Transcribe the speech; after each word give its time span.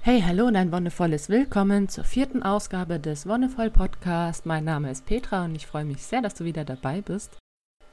Hey, 0.00 0.22
hallo 0.22 0.46
und 0.46 0.56
ein 0.56 0.72
wundervolles 0.72 1.28
Willkommen 1.28 1.88
zur 1.88 2.04
vierten 2.04 2.42
Ausgabe 2.42 3.00
des 3.00 3.26
Wonnevoll 3.26 3.68
Podcast. 3.68 4.46
Mein 4.46 4.64
Name 4.64 4.90
ist 4.90 5.04
Petra 5.04 5.44
und 5.44 5.56
ich 5.56 5.66
freue 5.66 5.84
mich 5.84 6.02
sehr, 6.02 6.22
dass 6.22 6.34
du 6.34 6.44
wieder 6.44 6.64
dabei 6.64 7.00
bist. 7.00 7.36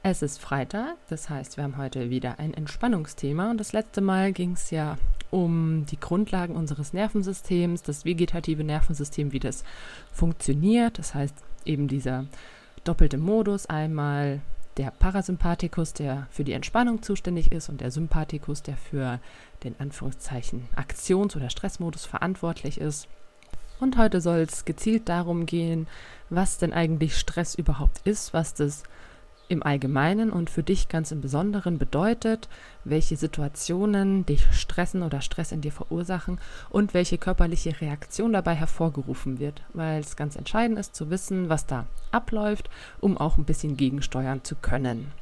Es 0.04 0.22
ist 0.22 0.38
Freitag, 0.38 0.96
das 1.08 1.28
heißt, 1.28 1.56
wir 1.56 1.64
haben 1.64 1.76
heute 1.76 2.08
wieder 2.08 2.38
ein 2.38 2.54
Entspannungsthema 2.54 3.50
und 3.50 3.58
das 3.58 3.72
letzte 3.72 4.00
Mal 4.00 4.32
ging 4.32 4.52
es 4.52 4.70
ja 4.70 4.96
um 5.32 5.84
die 5.86 5.98
Grundlagen 5.98 6.54
unseres 6.54 6.92
Nervensystems, 6.92 7.82
das 7.82 8.04
vegetative 8.04 8.62
Nervensystem, 8.62 9.32
wie 9.32 9.40
das 9.40 9.64
funktioniert. 10.12 10.98
Das 11.00 11.12
heißt, 11.12 11.34
eben 11.64 11.88
dieser 11.88 12.26
doppelte 12.84 13.18
Modus, 13.18 13.66
einmal 13.66 14.40
der 14.76 14.90
Parasympathikus, 14.90 15.92
der 15.92 16.26
für 16.30 16.44
die 16.44 16.52
Entspannung 16.52 17.02
zuständig 17.02 17.52
ist, 17.52 17.68
und 17.68 17.80
der 17.80 17.90
Sympathikus, 17.90 18.62
der 18.62 18.76
für 18.76 19.20
den 19.64 19.74
Anführungszeichen 19.78 20.68
Aktions- 20.76 21.36
oder 21.36 21.50
Stressmodus 21.50 22.04
verantwortlich 22.04 22.80
ist. 22.80 23.08
Und 23.80 23.98
heute 23.98 24.20
soll 24.20 24.38
es 24.38 24.64
gezielt 24.64 25.08
darum 25.08 25.46
gehen, 25.46 25.86
was 26.30 26.58
denn 26.58 26.72
eigentlich 26.72 27.16
Stress 27.18 27.54
überhaupt 27.54 28.00
ist, 28.06 28.32
was 28.32 28.54
das 28.54 28.84
im 29.48 29.62
Allgemeinen 29.62 30.30
und 30.30 30.50
für 30.50 30.62
dich 30.62 30.88
ganz 30.88 31.12
im 31.12 31.20
Besonderen 31.20 31.78
bedeutet, 31.78 32.48
welche 32.84 33.16
Situationen 33.16 34.26
dich 34.26 34.44
stressen 34.52 35.02
oder 35.02 35.20
Stress 35.20 35.52
in 35.52 35.60
dir 35.60 35.72
verursachen 35.72 36.38
und 36.70 36.94
welche 36.94 37.18
körperliche 37.18 37.80
Reaktion 37.80 38.32
dabei 38.32 38.54
hervorgerufen 38.54 39.38
wird, 39.38 39.62
weil 39.72 40.00
es 40.00 40.16
ganz 40.16 40.36
entscheidend 40.36 40.78
ist 40.78 40.94
zu 40.94 41.10
wissen, 41.10 41.48
was 41.48 41.66
da 41.66 41.86
abläuft, 42.10 42.70
um 43.00 43.16
auch 43.16 43.38
ein 43.38 43.44
bisschen 43.44 43.76
gegensteuern 43.76 44.42
zu 44.44 44.56
können. 44.56 45.12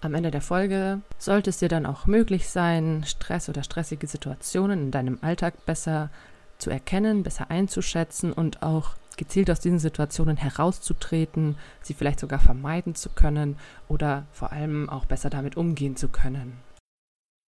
Am 0.00 0.14
Ende 0.14 0.30
der 0.30 0.42
Folge 0.42 1.00
sollte 1.18 1.50
es 1.50 1.58
dir 1.58 1.68
dann 1.68 1.86
auch 1.86 2.06
möglich 2.06 2.48
sein, 2.48 3.04
Stress 3.06 3.48
oder 3.48 3.62
stressige 3.62 4.06
Situationen 4.06 4.82
in 4.84 4.90
deinem 4.90 5.18
Alltag 5.22 5.66
besser 5.66 6.10
zu 6.58 6.70
erkennen, 6.70 7.22
besser 7.22 7.50
einzuschätzen 7.50 8.32
und 8.32 8.62
auch 8.62 8.94
gezielt 9.16 9.50
aus 9.50 9.60
diesen 9.60 9.78
Situationen 9.78 10.36
herauszutreten, 10.36 11.56
sie 11.82 11.94
vielleicht 11.94 12.20
sogar 12.20 12.38
vermeiden 12.38 12.94
zu 12.94 13.08
können 13.10 13.56
oder 13.88 14.26
vor 14.32 14.52
allem 14.52 14.88
auch 14.88 15.04
besser 15.06 15.30
damit 15.30 15.56
umgehen 15.56 15.96
zu 15.96 16.08
können. 16.08 16.58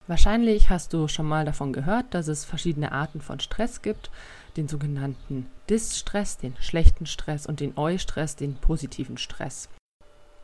Wahrscheinlich 0.07 0.69
hast 0.69 0.93
du 0.93 1.09
schon 1.09 1.27
mal 1.27 1.47
davon 1.47 1.73
gehört, 1.73 2.13
dass 2.13 2.29
es 2.29 2.45
verschiedene 2.45 2.93
Arten 2.93 3.23
von 3.23 3.41
Stress 3.41 3.81
gibt, 3.81 4.11
den 4.59 4.69
sogenannten 4.69 5.47
Dis-Stress, 5.71 6.37
den 6.37 6.55
schlechten 6.61 7.07
Stress 7.07 7.47
und 7.47 7.61
den 7.61 7.77
Eu-Stress, 7.79 8.37
den 8.37 8.55
positiven 8.55 9.17
Stress. 9.17 9.71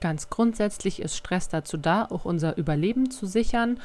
Ganz 0.01 0.31
grundsätzlich 0.31 1.01
ist 1.03 1.15
Stress 1.15 1.49
dazu 1.51 1.77
da, 1.77 2.07
auch 2.07 2.25
unser 2.25 2.57
Überleben 2.57 3.11
zu 3.11 3.27
sichern 3.27 3.79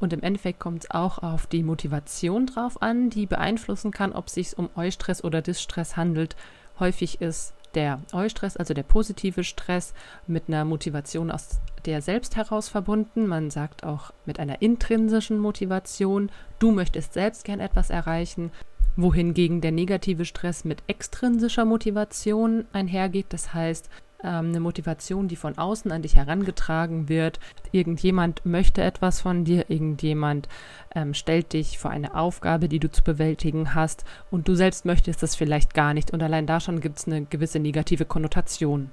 und 0.00 0.12
im 0.14 0.22
Endeffekt 0.22 0.58
kommt 0.58 0.84
es 0.84 0.90
auch 0.90 1.18
auf 1.18 1.46
die 1.46 1.62
Motivation 1.62 2.46
drauf 2.46 2.82
an, 2.82 3.10
die 3.10 3.26
beeinflussen 3.26 3.92
kann, 3.92 4.12
ob 4.12 4.26
es 4.26 4.34
sich 4.34 4.58
um 4.58 4.70
Eustress 4.74 5.22
oder 5.22 5.42
Distress 5.42 5.96
handelt, 5.96 6.34
Häufig 6.80 7.20
ist 7.20 7.54
der 7.74 8.00
Eustress, 8.12 8.56
also 8.56 8.74
der 8.74 8.82
positive 8.82 9.44
Stress, 9.44 9.94
mit 10.26 10.44
einer 10.48 10.64
Motivation 10.64 11.30
aus 11.30 11.60
der 11.84 12.02
selbst 12.02 12.36
heraus 12.36 12.68
verbunden. 12.68 13.26
Man 13.26 13.50
sagt 13.50 13.84
auch 13.84 14.12
mit 14.26 14.40
einer 14.40 14.60
intrinsischen 14.60 15.38
Motivation. 15.38 16.30
Du 16.58 16.72
möchtest 16.72 17.12
selbst 17.12 17.44
gern 17.44 17.60
etwas 17.60 17.90
erreichen. 17.90 18.50
Wohingegen 18.96 19.60
der 19.60 19.72
negative 19.72 20.24
Stress 20.24 20.64
mit 20.64 20.82
extrinsischer 20.88 21.64
Motivation 21.64 22.66
einhergeht. 22.72 23.26
Das 23.30 23.54
heißt, 23.54 23.88
ähm, 24.24 24.48
eine 24.48 24.60
Motivation, 24.60 25.28
die 25.28 25.36
von 25.36 25.58
außen 25.58 25.90
an 25.92 26.02
dich 26.02 26.16
herangetragen 26.16 27.08
wird. 27.08 27.40
Irgendjemand 27.72 28.44
möchte 28.44 28.82
etwas 28.82 29.20
von 29.20 29.44
dir, 29.44 29.70
irgendjemand 29.70 30.48
ähm, 30.94 31.14
stellt 31.14 31.52
dich 31.52 31.78
vor 31.78 31.90
eine 31.90 32.14
Aufgabe, 32.14 32.68
die 32.68 32.80
du 32.80 32.90
zu 32.90 33.02
bewältigen 33.02 33.74
hast 33.74 34.04
und 34.30 34.48
du 34.48 34.54
selbst 34.54 34.84
möchtest 34.84 35.22
das 35.22 35.36
vielleicht 35.36 35.74
gar 35.74 35.94
nicht 35.94 36.12
und 36.12 36.22
allein 36.22 36.46
da 36.46 36.60
schon 36.60 36.80
gibt 36.80 36.98
es 36.98 37.06
eine 37.06 37.24
gewisse 37.24 37.58
negative 37.58 38.04
Konnotation. 38.04 38.90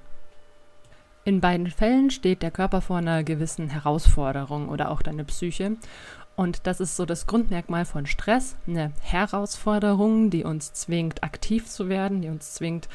In 1.24 1.42
beiden 1.42 1.66
Fällen 1.66 2.10
steht 2.10 2.42
der 2.42 2.50
Körper 2.50 2.80
vor 2.80 2.96
einer 2.96 3.22
gewissen 3.22 3.68
Herausforderung 3.68 4.70
oder 4.70 4.90
auch 4.90 5.02
deine 5.02 5.24
Psyche. 5.24 5.76
Und 6.36 6.66
das 6.66 6.80
ist 6.80 6.96
so 6.96 7.04
das 7.04 7.26
Grundmerkmal 7.26 7.84
von 7.84 8.06
Stress, 8.06 8.56
eine 8.66 8.92
Herausforderung, 9.02 10.30
die 10.30 10.44
uns 10.44 10.72
zwingt, 10.72 11.24
aktiv 11.24 11.66
zu 11.66 11.88
werden, 11.88 12.22
die 12.22 12.28
uns 12.28 12.54
zwingt, 12.54 12.88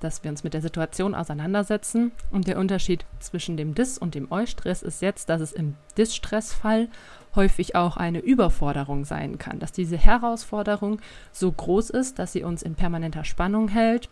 dass 0.00 0.24
wir 0.24 0.30
uns 0.30 0.44
mit 0.44 0.54
der 0.54 0.62
Situation 0.62 1.14
auseinandersetzen. 1.14 2.12
Und 2.30 2.46
der 2.46 2.58
Unterschied 2.58 3.04
zwischen 3.20 3.56
dem 3.56 3.74
Dis- 3.74 3.98
und 3.98 4.14
dem 4.14 4.30
Eustress 4.32 4.82
ist 4.82 5.02
jetzt, 5.02 5.28
dass 5.28 5.40
es 5.40 5.52
im 5.52 5.76
Dis-Stressfall 5.96 6.88
häufig 7.34 7.76
auch 7.76 7.96
eine 7.96 8.18
Überforderung 8.18 9.04
sein 9.04 9.38
kann, 9.38 9.60
dass 9.60 9.72
diese 9.72 9.96
Herausforderung 9.96 11.00
so 11.32 11.52
groß 11.52 11.90
ist, 11.90 12.18
dass 12.18 12.32
sie 12.32 12.42
uns 12.42 12.62
in 12.62 12.74
permanenter 12.74 13.24
Spannung 13.24 13.68
hält 13.68 14.08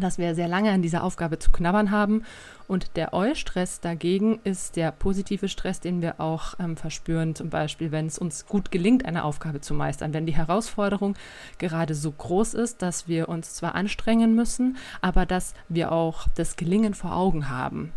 dass 0.00 0.18
wir 0.18 0.34
sehr 0.34 0.48
lange 0.48 0.70
an 0.70 0.82
dieser 0.82 1.04
Aufgabe 1.04 1.38
zu 1.38 1.50
knabbern 1.50 1.90
haben. 1.90 2.24
Und 2.66 2.96
der 2.96 3.12
Eustress 3.12 3.80
dagegen 3.80 4.40
ist 4.44 4.76
der 4.76 4.90
positive 4.90 5.48
Stress, 5.48 5.80
den 5.80 6.00
wir 6.00 6.20
auch 6.20 6.54
ähm, 6.58 6.76
verspüren, 6.76 7.34
zum 7.34 7.50
Beispiel, 7.50 7.92
wenn 7.92 8.06
es 8.06 8.18
uns 8.18 8.46
gut 8.46 8.70
gelingt, 8.70 9.04
eine 9.04 9.24
Aufgabe 9.24 9.60
zu 9.60 9.74
meistern, 9.74 10.14
wenn 10.14 10.26
die 10.26 10.34
Herausforderung 10.34 11.14
gerade 11.58 11.94
so 11.94 12.10
groß 12.10 12.54
ist, 12.54 12.80
dass 12.80 13.06
wir 13.06 13.28
uns 13.28 13.54
zwar 13.54 13.74
anstrengen 13.74 14.34
müssen, 14.34 14.78
aber 15.02 15.26
dass 15.26 15.54
wir 15.68 15.92
auch 15.92 16.26
das 16.34 16.56
Gelingen 16.56 16.94
vor 16.94 17.14
Augen 17.14 17.50
haben. 17.50 17.92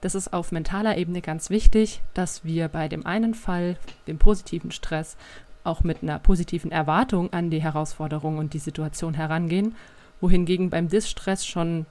Das 0.00 0.14
ist 0.14 0.32
auf 0.32 0.52
mentaler 0.52 0.96
Ebene 0.96 1.20
ganz 1.20 1.50
wichtig, 1.50 2.00
dass 2.14 2.44
wir 2.44 2.68
bei 2.68 2.88
dem 2.88 3.04
einen 3.06 3.34
Fall, 3.34 3.76
dem 4.06 4.18
positiven 4.18 4.70
Stress, 4.70 5.16
auch 5.64 5.82
mit 5.82 6.02
einer 6.02 6.18
positiven 6.18 6.70
Erwartung 6.70 7.32
an 7.32 7.50
die 7.50 7.62
Herausforderung 7.62 8.38
und 8.38 8.54
die 8.54 8.58
Situation 8.58 9.14
herangehen 9.14 9.74
wohingegen 10.20 10.70
beim 10.70 10.88
Distress 10.88 11.46
schon 11.46 11.86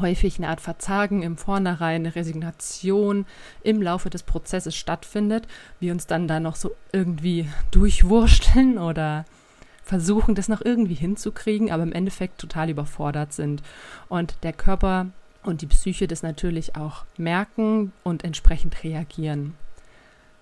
häufig 0.00 0.38
eine 0.38 0.48
Art 0.48 0.60
Verzagen 0.60 1.22
im 1.22 1.36
Vornherein, 1.36 2.02
eine 2.02 2.14
Resignation 2.14 3.26
im 3.62 3.80
Laufe 3.80 4.10
des 4.10 4.22
Prozesses 4.22 4.74
stattfindet, 4.74 5.46
wir 5.80 5.92
uns 5.92 6.06
dann 6.06 6.26
da 6.26 6.40
noch 6.40 6.56
so 6.56 6.72
irgendwie 6.92 7.48
durchwursteln 7.70 8.78
oder 8.78 9.24
versuchen, 9.82 10.34
das 10.34 10.48
noch 10.48 10.62
irgendwie 10.62 10.94
hinzukriegen, 10.94 11.70
aber 11.70 11.82
im 11.82 11.92
Endeffekt 11.92 12.40
total 12.40 12.70
überfordert 12.70 13.32
sind. 13.32 13.62
Und 14.08 14.34
der 14.42 14.52
Körper 14.52 15.06
und 15.42 15.60
die 15.60 15.66
Psyche 15.66 16.06
das 16.06 16.22
natürlich 16.22 16.74
auch 16.74 17.04
merken 17.18 17.92
und 18.02 18.24
entsprechend 18.24 18.82
reagieren. 18.82 19.54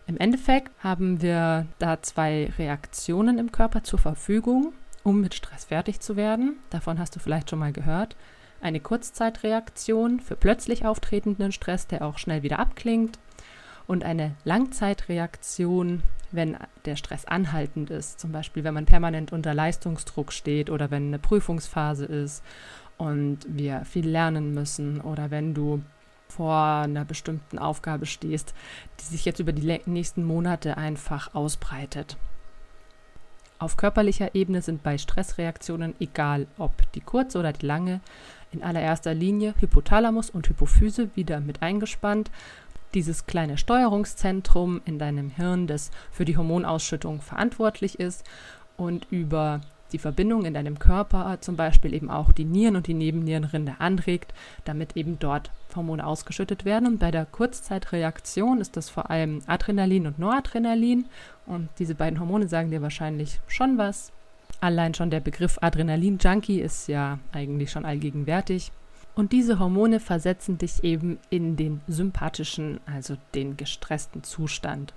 Im 0.07 0.17
Endeffekt 0.17 0.71
haben 0.83 1.23
wir 1.23 1.67
da 1.79 2.01
zwei 2.03 2.53
Reaktionen 2.59 3.39
im 3.39 3.53
Körper 3.53 3.83
zur 3.83 3.99
Verfügung 3.99 4.73
um 5.03 5.21
mit 5.21 5.35
Stress 5.35 5.65
fertig 5.65 6.01
zu 6.01 6.17
werden. 6.17 6.57
Davon 6.71 6.99
hast 6.99 7.17
du 7.17 7.21
vielleicht 7.21 7.51
schon 7.51 7.59
mal 7.59 7.73
gehört. 7.73 8.17
Eine 8.61 8.81
Kurzzeitreaktion 8.81 10.21
für 10.21 10.37
plötzlich 10.37 10.87
auftretenden 10.87 11.53
Stress, 11.53 11.87
der 11.87 12.05
auch 12.05 12.19
schnell 12.19 12.43
wieder 12.43 12.59
abklingt. 12.59 13.19
Und 13.89 14.05
eine 14.05 14.37
Langzeitreaktion, 14.45 16.03
wenn 16.31 16.57
der 16.85 16.97
Stress 16.97 17.25
anhaltend 17.25 17.91
ist. 17.91 18.21
Zum 18.21 18.31
Beispiel, 18.31 18.63
wenn 18.65 18.75
man 18.75 18.87
permanent 18.87 19.33
unter 19.33 19.55
Leistungsdruck 19.55 20.33
steht 20.33 20.71
oder 20.71 20.91
wenn 20.91 21.09
eine 21.09 21.19
Prüfungsphase 21.19 22.07
ist 22.07 22.45
und 22.97 23.41
wir 23.49 23.85
viel 23.85 24.09
lernen 24.09 24.55
müssen 24.55 25.01
oder 25.01 25.31
wenn 25.31 25.55
du 25.55 25.83
vor 26.29 26.57
einer 26.57 27.05
bestimmten 27.05 27.59
Aufgabe 27.59 28.07
stehst, 28.07 28.55
die 29.01 29.05
sich 29.05 29.25
jetzt 29.25 29.41
über 29.41 29.53
die 29.53 29.81
nächsten 29.87 30.25
Monate 30.25 30.77
einfach 30.77 31.35
ausbreitet. 31.35 32.17
Auf 33.63 33.77
körperlicher 33.77 34.35
Ebene 34.35 34.61
sind 34.61 34.83
bei 34.83 34.99
Stressreaktionen, 34.99 35.95
egal 36.01 36.49
ob 36.59 36.73
die 36.95 37.01
kurze 37.01 37.39
oder 37.39 37.53
die 37.53 37.65
lange, 37.65 38.01
in 38.51 38.65
allererster 38.65 39.15
Linie 39.15 39.55
Hypothalamus 39.61 40.31
und 40.31 40.49
Hypophyse 40.49 41.15
wieder 41.15 41.39
mit 41.39 41.63
eingespannt. 41.63 42.33
Dieses 42.93 43.27
kleine 43.27 43.59
Steuerungszentrum 43.59 44.81
in 44.85 44.99
deinem 44.99 45.31
Hirn, 45.31 45.69
das 45.69 45.93
für 46.11 46.25
die 46.25 46.37
Hormonausschüttung 46.37 47.21
verantwortlich 47.21 48.01
ist 48.01 48.25
und 48.77 49.07
über 49.11 49.61
die 49.93 49.99
Verbindung 49.99 50.45
in 50.45 50.55
deinem 50.55 50.79
Körper 50.79 51.39
zum 51.41 51.57
Beispiel 51.57 51.95
eben 51.95 52.11
auch 52.11 52.33
die 52.33 52.45
Nieren 52.45 52.77
und 52.77 52.87
die 52.87 52.95
Nebennierenrinde 52.95 53.77
anregt, 53.79 54.33
damit 54.65 54.97
eben 54.97 55.19
dort 55.19 55.51
Hormone 55.77 56.07
ausgeschüttet 56.07 56.65
werden. 56.65 56.87
Und 56.87 56.99
bei 56.99 57.11
der 57.11 57.27
Kurzzeitreaktion 57.27 58.61
ist 58.61 58.77
das 58.77 58.89
vor 58.89 59.11
allem 59.11 59.41
Adrenalin 59.47 60.07
und 60.07 60.19
Noradrenalin. 60.19 61.07
Und 61.47 61.69
diese 61.79 61.95
beiden 61.95 62.21
Hormone 62.21 62.49
sagen 62.49 62.71
dir 62.71 62.83
wahrscheinlich 62.83 63.41
schon 63.47 63.79
was. 63.79 64.13
Allein 64.61 64.95
schon 64.95 65.11
der 65.11 65.21
Begriff 65.21 65.59
Adrenalin-Junkie 65.61 66.61
ist 66.61 66.89
ja 66.89 67.19
eigentlich 67.33 67.71
schon 67.71 67.85
allgegenwärtig. 67.85 68.73
Und 69.15 69.33
diese 69.33 69.59
Hormone 69.59 70.01
versetzen 70.01 70.57
dich 70.57 70.85
eben 70.85 71.19
in 71.29 71.57
den 71.57 71.81
sympathischen, 71.87 72.81
also 72.87 73.17
den 73.35 73.57
gestressten 73.57 74.23
Zustand. 74.23 74.95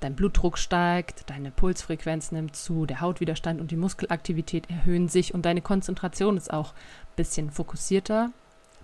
Dein 0.00 0.14
Blutdruck 0.14 0.58
steigt, 0.58 1.30
deine 1.30 1.50
Pulsfrequenz 1.50 2.30
nimmt 2.30 2.54
zu, 2.54 2.84
der 2.84 3.00
Hautwiderstand 3.00 3.60
und 3.60 3.70
die 3.70 3.76
Muskelaktivität 3.76 4.68
erhöhen 4.68 5.08
sich 5.08 5.32
und 5.32 5.46
deine 5.46 5.62
Konzentration 5.62 6.36
ist 6.36 6.52
auch 6.52 6.72
ein 6.72 7.16
bisschen 7.16 7.50
fokussierter. 7.50 8.30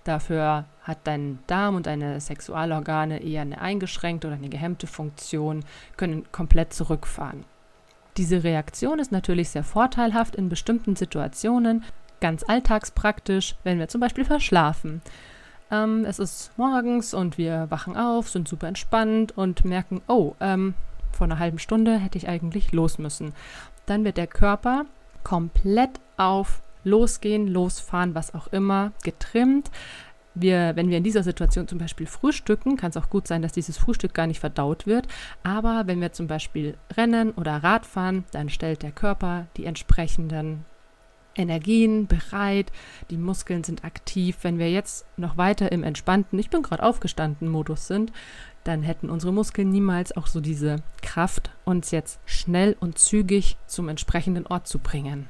Dafür 0.05 0.65
hat 0.83 0.99
dein 1.05 1.39
Darm 1.47 1.77
und 1.77 1.87
deine 1.87 2.21
Sexualorgane 2.21 3.23
eher 3.23 3.43
eine 3.43 3.61
eingeschränkte 3.61 4.27
oder 4.27 4.37
eine 4.37 4.49
gehemmte 4.49 4.87
Funktion, 4.87 5.65
können 5.97 6.25
komplett 6.33 6.73
zurückfahren. 6.73 7.45
Diese 8.17 8.43
Reaktion 8.43 8.99
ist 8.99 9.13
natürlich 9.13 9.51
sehr 9.51 9.65
vorteilhaft 9.65 10.35
in 10.35 10.49
bestimmten 10.49 10.97
Situationen, 10.97 11.85
ganz 12.21 12.43
alltagspraktisch, 12.47 13.57
wenn 13.65 13.79
wir 13.79 13.89
zum 13.89 14.01
Beispiel 14.01 14.25
verschlafen. 14.25 15.03
Ähm, 15.71 16.05
es 16.05 16.19
ist 16.19 16.53
morgens 16.57 17.15
und 17.15 17.39
wir 17.39 17.71
wachen 17.71 17.97
auf, 17.97 18.29
sind 18.29 18.49
super 18.49 18.69
entspannt 18.69 19.37
und 19.37 19.65
merken, 19.65 20.03
oh, 20.09 20.35
ähm, 20.41 20.75
vor 21.17 21.27
einer 21.27 21.39
halben 21.39 21.59
Stunde 21.59 21.99
hätte 21.99 22.19
ich 22.19 22.29
eigentlich 22.29 22.73
los 22.73 22.99
müssen. 22.99 23.35
Dann 23.87 24.05
wird 24.05 24.17
der 24.17 24.27
Körper 24.27 24.87
komplett 25.25 26.01
auf 26.17 26.63
Losgehen, 26.85 27.47
Losfahren, 27.47 28.15
was 28.15 28.35
auch 28.35 28.49
immer, 28.49 28.93
getrimmt. 29.05 29.71
Wir, 30.35 30.75
wenn 30.77 30.89
wir 30.89 30.97
in 30.97 31.05
dieser 31.05 31.23
Situation 31.23 31.69
zum 31.69 31.79
Beispiel 31.79 32.07
frühstücken, 32.07 32.77
kann 32.77 32.91
es 32.91 32.97
auch 32.97 33.11
gut 33.11 33.29
sein, 33.29 33.43
dass 33.43 33.53
dieses 33.53 33.77
Frühstück 33.77 34.15
gar 34.15 34.27
nicht 34.27 34.41
verdaut 34.41 34.87
wird. 34.87 35.07
Aber 35.43 35.83
wenn 35.87 36.01
wir 36.01 36.13
zum 36.13 36.27
Beispiel 36.27 36.77
rennen 36.97 37.33
oder 37.33 37.63
Radfahren, 37.63 38.25
dann 38.33 38.49
stellt 38.49 38.83
der 38.83 38.93
Körper 38.93 39.47
die 39.57 39.67
entsprechenden 39.67 40.65
Energien 41.35 42.07
bereit, 42.07 42.73
die 43.11 43.17
Muskeln 43.17 43.65
sind 43.65 43.85
aktiv. 43.85 44.39
Wenn 44.43 44.59
wir 44.59 44.71
jetzt 44.71 45.07
noch 45.17 45.37
weiter 45.37 45.73
im 45.73 45.83
entspannten, 45.83 46.39
ich 46.39 46.51
bin 46.51 46.63
gerade 46.63 46.83
aufgestanden 46.83 47.49
Modus 47.49 47.87
sind, 47.87 48.13
dann 48.65 48.83
hätten 48.83 49.11
unsere 49.11 49.33
Muskeln 49.33 49.71
niemals 49.71 50.17
auch 50.17 50.27
so 50.27 50.41
diese 50.41 50.77
Kraft, 51.01 51.51
uns 51.65 51.91
jetzt 51.91 52.21
schnell 52.27 52.77
und 52.81 52.99
zügig 52.99 53.57
zum 53.67 53.89
entsprechenden 53.89 54.47
Ort 54.47 54.69
zu 54.69 54.79
bringen. 54.79 55.29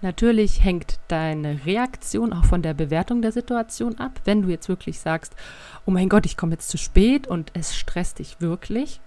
Natürlich 0.00 0.64
hängt 0.64 0.98
deine 1.06 1.64
Reaktion 1.64 2.32
auch 2.32 2.44
von 2.44 2.60
der 2.60 2.74
Bewertung 2.74 3.22
der 3.22 3.30
Situation 3.30 3.98
ab. 3.98 4.20
Wenn 4.24 4.42
du 4.42 4.48
jetzt 4.48 4.68
wirklich 4.68 4.98
sagst, 4.98 5.36
oh 5.86 5.92
mein 5.92 6.08
Gott, 6.08 6.26
ich 6.26 6.36
komme 6.36 6.52
jetzt 6.52 6.68
zu 6.68 6.76
spät 6.76 7.28
und 7.28 7.52
es 7.54 7.76
stresst 7.76 8.18
dich 8.18 8.40
wirklich, 8.40 9.00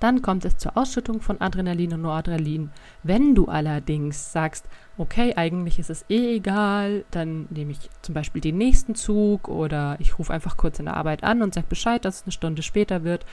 dann 0.00 0.22
kommt 0.22 0.44
es 0.44 0.56
zur 0.56 0.76
Ausschüttung 0.76 1.20
von 1.20 1.40
Adrenalin 1.40 1.94
und 1.94 2.02
Noradrenalin. 2.02 2.70
Wenn 3.02 3.34
du 3.34 3.46
allerdings 3.46 4.32
sagst, 4.32 4.66
okay, 4.98 5.34
eigentlich 5.36 5.78
ist 5.78 5.90
es 5.90 6.04
eh 6.08 6.36
egal, 6.36 7.04
dann 7.10 7.46
nehme 7.50 7.72
ich 7.72 7.90
zum 8.02 8.14
Beispiel 8.14 8.40
den 8.40 8.58
nächsten 8.58 8.94
Zug 8.94 9.48
oder 9.48 9.96
ich 10.00 10.18
rufe 10.18 10.32
einfach 10.32 10.56
kurz 10.56 10.78
in 10.78 10.86
der 10.86 10.96
Arbeit 10.96 11.22
an 11.22 11.42
und 11.42 11.54
sage 11.54 11.66
Bescheid, 11.68 12.04
dass 12.04 12.16
es 12.16 12.22
eine 12.24 12.32
Stunde 12.32 12.62
später 12.62 13.04
wird. 13.04 13.24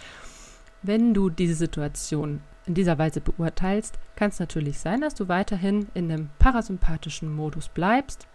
Wenn 0.84 1.14
du 1.14 1.30
diese 1.30 1.56
Situation 1.56 2.42
in 2.66 2.74
dieser 2.74 2.98
Weise 2.98 3.22
beurteilst, 3.22 3.98
kann 4.16 4.30
es 4.30 4.40
natürlich 4.40 4.78
sein, 4.80 5.02
dass 5.02 5.16
du 5.16 5.28
weiterhin 5.28 5.88
in 5.94 6.12
einem 6.12 6.30
parasympathischen 6.38 7.34
Modus 7.34 7.70
bleibst 7.70 8.28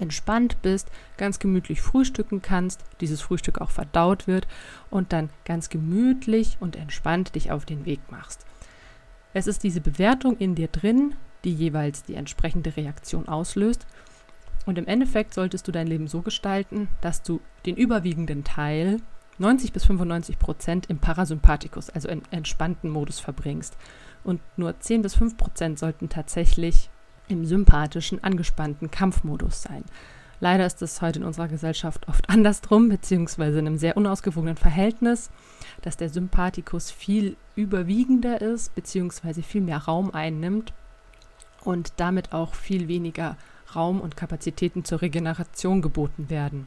entspannt 0.00 0.62
bist, 0.62 0.90
ganz 1.16 1.38
gemütlich 1.38 1.80
frühstücken 1.80 2.42
kannst, 2.42 2.84
dieses 3.00 3.20
Frühstück 3.20 3.60
auch 3.60 3.70
verdaut 3.70 4.26
wird 4.26 4.48
und 4.90 5.12
dann 5.12 5.30
ganz 5.44 5.68
gemütlich 5.68 6.56
und 6.60 6.76
entspannt 6.76 7.34
dich 7.34 7.52
auf 7.52 7.64
den 7.64 7.84
Weg 7.84 8.00
machst. 8.10 8.46
Es 9.32 9.46
ist 9.46 9.62
diese 9.62 9.80
Bewertung 9.80 10.36
in 10.38 10.54
dir 10.54 10.68
drin, 10.68 11.14
die 11.44 11.54
jeweils 11.54 12.02
die 12.02 12.14
entsprechende 12.14 12.76
Reaktion 12.76 13.28
auslöst. 13.28 13.86
Und 14.66 14.76
im 14.76 14.86
Endeffekt 14.86 15.34
solltest 15.34 15.66
du 15.68 15.72
dein 15.72 15.86
Leben 15.86 16.08
so 16.08 16.22
gestalten, 16.22 16.88
dass 17.00 17.22
du 17.22 17.40
den 17.64 17.76
überwiegenden 17.76 18.44
Teil, 18.44 18.98
90 19.38 19.72
bis 19.72 19.86
95 19.86 20.38
Prozent, 20.38 20.86
im 20.90 20.98
Parasympathikus, 20.98 21.90
also 21.90 22.08
im 22.08 22.22
entspannten 22.30 22.90
Modus 22.90 23.20
verbringst. 23.20 23.76
Und 24.22 24.40
nur 24.56 24.78
10 24.78 25.02
bis 25.02 25.14
5 25.14 25.36
Prozent 25.38 25.78
sollten 25.78 26.08
tatsächlich 26.10 26.90
im 27.30 27.44
sympathischen, 27.44 28.22
angespannten 28.22 28.90
Kampfmodus 28.90 29.62
sein. 29.62 29.84
Leider 30.40 30.64
ist 30.64 30.80
es 30.80 31.02
heute 31.02 31.18
in 31.18 31.24
unserer 31.24 31.48
Gesellschaft 31.48 32.08
oft 32.08 32.30
andersrum, 32.30 32.88
beziehungsweise 32.88 33.58
in 33.58 33.66
einem 33.66 33.78
sehr 33.78 33.96
unausgewogenen 33.96 34.56
Verhältnis, 34.56 35.30
dass 35.82 35.98
der 35.98 36.08
Sympathikus 36.08 36.90
viel 36.90 37.36
überwiegender 37.56 38.40
ist, 38.40 38.74
beziehungsweise 38.74 39.42
viel 39.42 39.60
mehr 39.60 39.78
Raum 39.78 40.14
einnimmt 40.14 40.72
und 41.62 41.92
damit 41.98 42.32
auch 42.32 42.54
viel 42.54 42.88
weniger 42.88 43.36
Raum 43.74 44.00
und 44.00 44.16
Kapazitäten 44.16 44.84
zur 44.84 45.02
Regeneration 45.02 45.82
geboten 45.82 46.30
werden. 46.30 46.66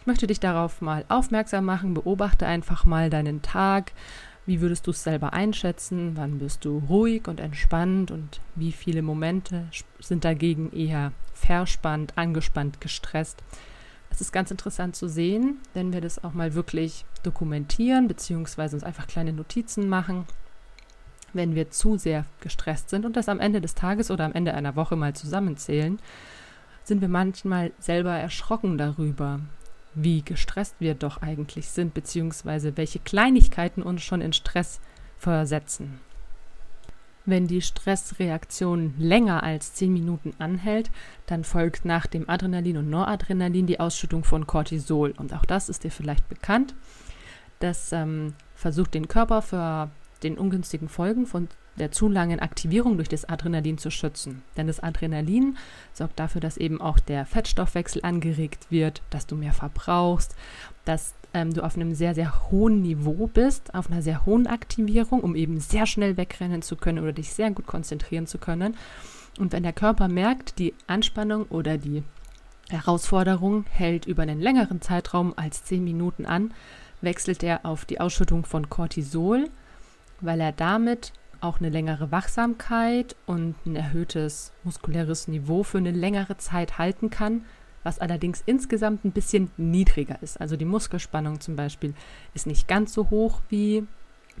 Ich 0.00 0.06
möchte 0.06 0.26
dich 0.26 0.38
darauf 0.38 0.80
mal 0.80 1.04
aufmerksam 1.08 1.64
machen, 1.64 1.94
beobachte 1.94 2.46
einfach 2.46 2.84
mal 2.84 3.10
deinen 3.10 3.42
Tag, 3.42 3.92
wie 4.46 4.60
würdest 4.60 4.86
du 4.86 4.90
es 4.90 5.02
selber 5.02 5.32
einschätzen? 5.32 6.12
Wann 6.16 6.38
bist 6.38 6.64
du 6.64 6.78
ruhig 6.88 7.28
und 7.28 7.40
entspannt 7.40 8.10
und 8.10 8.40
wie 8.54 8.72
viele 8.72 9.02
Momente 9.02 9.64
sind 10.00 10.24
dagegen 10.24 10.70
eher 10.72 11.12
verspannt, 11.32 12.16
angespannt, 12.16 12.80
gestresst? 12.80 13.42
Es 14.10 14.20
ist 14.20 14.32
ganz 14.32 14.50
interessant 14.50 14.94
zu 14.94 15.08
sehen, 15.08 15.58
wenn 15.72 15.92
wir 15.92 16.00
das 16.00 16.22
auch 16.22 16.34
mal 16.34 16.54
wirklich 16.54 17.04
dokumentieren, 17.22 18.06
beziehungsweise 18.06 18.76
uns 18.76 18.84
einfach 18.84 19.06
kleine 19.06 19.32
Notizen 19.32 19.88
machen, 19.88 20.26
wenn 21.32 21.54
wir 21.54 21.70
zu 21.70 21.96
sehr 21.96 22.24
gestresst 22.40 22.90
sind 22.90 23.04
und 23.04 23.16
das 23.16 23.28
am 23.28 23.40
Ende 23.40 23.60
des 23.60 23.74
Tages 23.74 24.10
oder 24.10 24.24
am 24.24 24.32
Ende 24.32 24.54
einer 24.54 24.76
Woche 24.76 24.94
mal 24.94 25.14
zusammenzählen, 25.14 25.98
sind 26.84 27.00
wir 27.00 27.08
manchmal 27.08 27.72
selber 27.78 28.12
erschrocken 28.12 28.78
darüber, 28.78 29.40
wie 29.94 30.22
gestresst 30.22 30.76
wir 30.78 30.94
doch 30.94 31.22
eigentlich 31.22 31.68
sind, 31.68 31.94
beziehungsweise 31.94 32.76
welche 32.76 32.98
Kleinigkeiten 32.98 33.82
uns 33.82 34.02
schon 34.02 34.20
in 34.20 34.32
Stress 34.32 34.80
versetzen. 35.18 36.00
Wenn 37.26 37.46
die 37.46 37.62
Stressreaktion 37.62 38.94
länger 38.98 39.42
als 39.42 39.72
10 39.74 39.92
Minuten 39.92 40.34
anhält, 40.38 40.90
dann 41.26 41.42
folgt 41.42 41.86
nach 41.86 42.06
dem 42.06 42.28
Adrenalin 42.28 42.76
und 42.76 42.90
Noradrenalin 42.90 43.66
die 43.66 43.80
Ausschüttung 43.80 44.24
von 44.24 44.46
Cortisol. 44.46 45.14
Und 45.16 45.32
auch 45.32 45.46
das 45.46 45.70
ist 45.70 45.84
dir 45.84 45.90
vielleicht 45.90 46.28
bekannt. 46.28 46.74
Das 47.60 47.92
ähm, 47.92 48.34
versucht 48.54 48.92
den 48.92 49.08
Körper 49.08 49.40
für 49.40 49.90
den 50.22 50.36
ungünstigen 50.36 50.90
Folgen 50.90 51.24
von 51.24 51.48
der 51.78 51.90
zu 51.90 52.08
langen 52.08 52.40
Aktivierung 52.40 52.96
durch 52.96 53.08
das 53.08 53.28
Adrenalin 53.28 53.78
zu 53.78 53.90
schützen. 53.90 54.42
Denn 54.56 54.66
das 54.66 54.80
Adrenalin 54.80 55.56
sorgt 55.92 56.18
dafür, 56.18 56.40
dass 56.40 56.56
eben 56.56 56.80
auch 56.80 56.98
der 56.98 57.26
Fettstoffwechsel 57.26 58.02
angeregt 58.04 58.66
wird, 58.70 59.02
dass 59.10 59.26
du 59.26 59.36
mehr 59.36 59.52
verbrauchst, 59.52 60.34
dass 60.84 61.14
ähm, 61.32 61.52
du 61.52 61.62
auf 61.62 61.76
einem 61.76 61.94
sehr, 61.94 62.14
sehr 62.14 62.50
hohen 62.50 62.80
Niveau 62.82 63.28
bist, 63.32 63.74
auf 63.74 63.90
einer 63.90 64.02
sehr 64.02 64.24
hohen 64.24 64.46
Aktivierung, 64.46 65.20
um 65.20 65.34
eben 65.34 65.60
sehr 65.60 65.86
schnell 65.86 66.16
wegrennen 66.16 66.62
zu 66.62 66.76
können 66.76 67.00
oder 67.00 67.12
dich 67.12 67.32
sehr 67.32 67.50
gut 67.50 67.66
konzentrieren 67.66 68.26
zu 68.26 68.38
können. 68.38 68.76
Und 69.38 69.52
wenn 69.52 69.64
der 69.64 69.72
Körper 69.72 70.08
merkt, 70.08 70.58
die 70.58 70.74
Anspannung 70.86 71.46
oder 71.46 71.76
die 71.76 72.04
Herausforderung 72.68 73.64
hält 73.68 74.06
über 74.06 74.22
einen 74.22 74.40
längeren 74.40 74.80
Zeitraum 74.80 75.34
als 75.36 75.64
10 75.64 75.82
Minuten 75.82 76.24
an, 76.24 76.54
wechselt 77.00 77.42
er 77.42 77.66
auf 77.66 77.84
die 77.84 78.00
Ausschüttung 78.00 78.44
von 78.44 78.70
Cortisol, 78.70 79.50
weil 80.20 80.40
er 80.40 80.52
damit 80.52 81.12
auch 81.44 81.60
eine 81.60 81.68
längere 81.68 82.10
Wachsamkeit 82.10 83.14
und 83.26 83.54
ein 83.66 83.76
erhöhtes 83.76 84.52
muskuläres 84.64 85.28
Niveau 85.28 85.62
für 85.62 85.78
eine 85.78 85.92
längere 85.92 86.36
Zeit 86.38 86.78
halten 86.78 87.10
kann, 87.10 87.44
was 87.82 87.98
allerdings 87.98 88.42
insgesamt 88.46 89.04
ein 89.04 89.12
bisschen 89.12 89.50
niedriger 89.56 90.20
ist. 90.22 90.40
Also 90.40 90.56
die 90.56 90.64
Muskelspannung 90.64 91.40
zum 91.40 91.54
Beispiel 91.54 91.94
ist 92.32 92.46
nicht 92.46 92.66
ganz 92.66 92.94
so 92.94 93.10
hoch 93.10 93.42
wie 93.50 93.86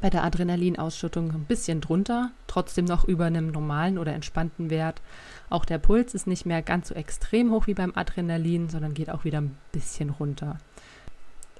bei 0.00 0.10
der 0.10 0.24
Adrenalinausschüttung, 0.24 1.30
ein 1.30 1.44
bisschen 1.44 1.80
drunter, 1.80 2.32
trotzdem 2.46 2.84
noch 2.84 3.04
über 3.04 3.26
einem 3.26 3.48
normalen 3.52 3.98
oder 3.98 4.12
entspannten 4.12 4.70
Wert. 4.70 5.00
Auch 5.50 5.64
der 5.64 5.78
Puls 5.78 6.14
ist 6.14 6.26
nicht 6.26 6.46
mehr 6.46 6.62
ganz 6.62 6.88
so 6.88 6.94
extrem 6.94 7.52
hoch 7.52 7.66
wie 7.66 7.74
beim 7.74 7.92
Adrenalin, 7.94 8.68
sondern 8.68 8.94
geht 8.94 9.10
auch 9.10 9.24
wieder 9.24 9.40
ein 9.40 9.56
bisschen 9.70 10.10
runter. 10.10 10.58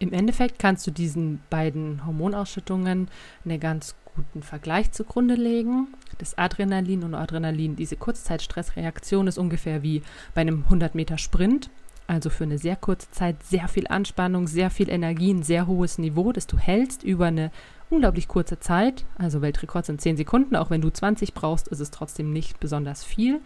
Im 0.04 0.12
Endeffekt 0.12 0.58
kannst 0.58 0.86
du 0.86 0.90
diesen 0.90 1.40
beiden 1.48 2.04
Hormonausschüttungen 2.04 3.08
eine 3.42 3.58
ganz 3.58 3.94
guten 4.14 4.42
Vergleich 4.42 4.92
zugrunde 4.92 5.34
legen. 5.34 5.94
Das 6.18 6.36
Adrenalin 6.36 7.04
und 7.04 7.14
Adrenalin, 7.14 7.74
diese 7.74 7.96
Kurzzeitstressreaktion 7.96 9.28
ist 9.28 9.38
ungefähr 9.38 9.82
wie 9.82 10.02
bei 10.34 10.42
einem 10.42 10.64
100 10.64 10.94
Meter 10.94 11.16
Sprint. 11.16 11.70
Also 12.06 12.28
für 12.28 12.44
eine 12.44 12.58
sehr 12.58 12.76
kurze 12.76 13.10
Zeit 13.12 13.42
sehr 13.44 13.66
viel 13.66 13.86
Anspannung, 13.86 14.46
sehr 14.46 14.68
viel 14.68 14.90
Energie, 14.90 15.32
ein 15.32 15.42
sehr 15.42 15.66
hohes 15.66 15.96
Niveau, 15.96 16.32
das 16.32 16.46
du 16.46 16.58
hältst 16.58 17.02
über 17.02 17.24
eine 17.24 17.50
unglaublich 17.88 18.28
kurze 18.28 18.60
Zeit. 18.60 19.06
Also 19.16 19.40
Weltrekord 19.40 19.86
sind 19.86 20.02
10 20.02 20.18
Sekunden, 20.18 20.54
auch 20.54 20.68
wenn 20.68 20.82
du 20.82 20.90
20 20.90 21.32
brauchst, 21.32 21.68
ist 21.68 21.80
es 21.80 21.90
trotzdem 21.90 22.30
nicht 22.30 22.60
besonders 22.60 23.04
viel. 23.04 23.40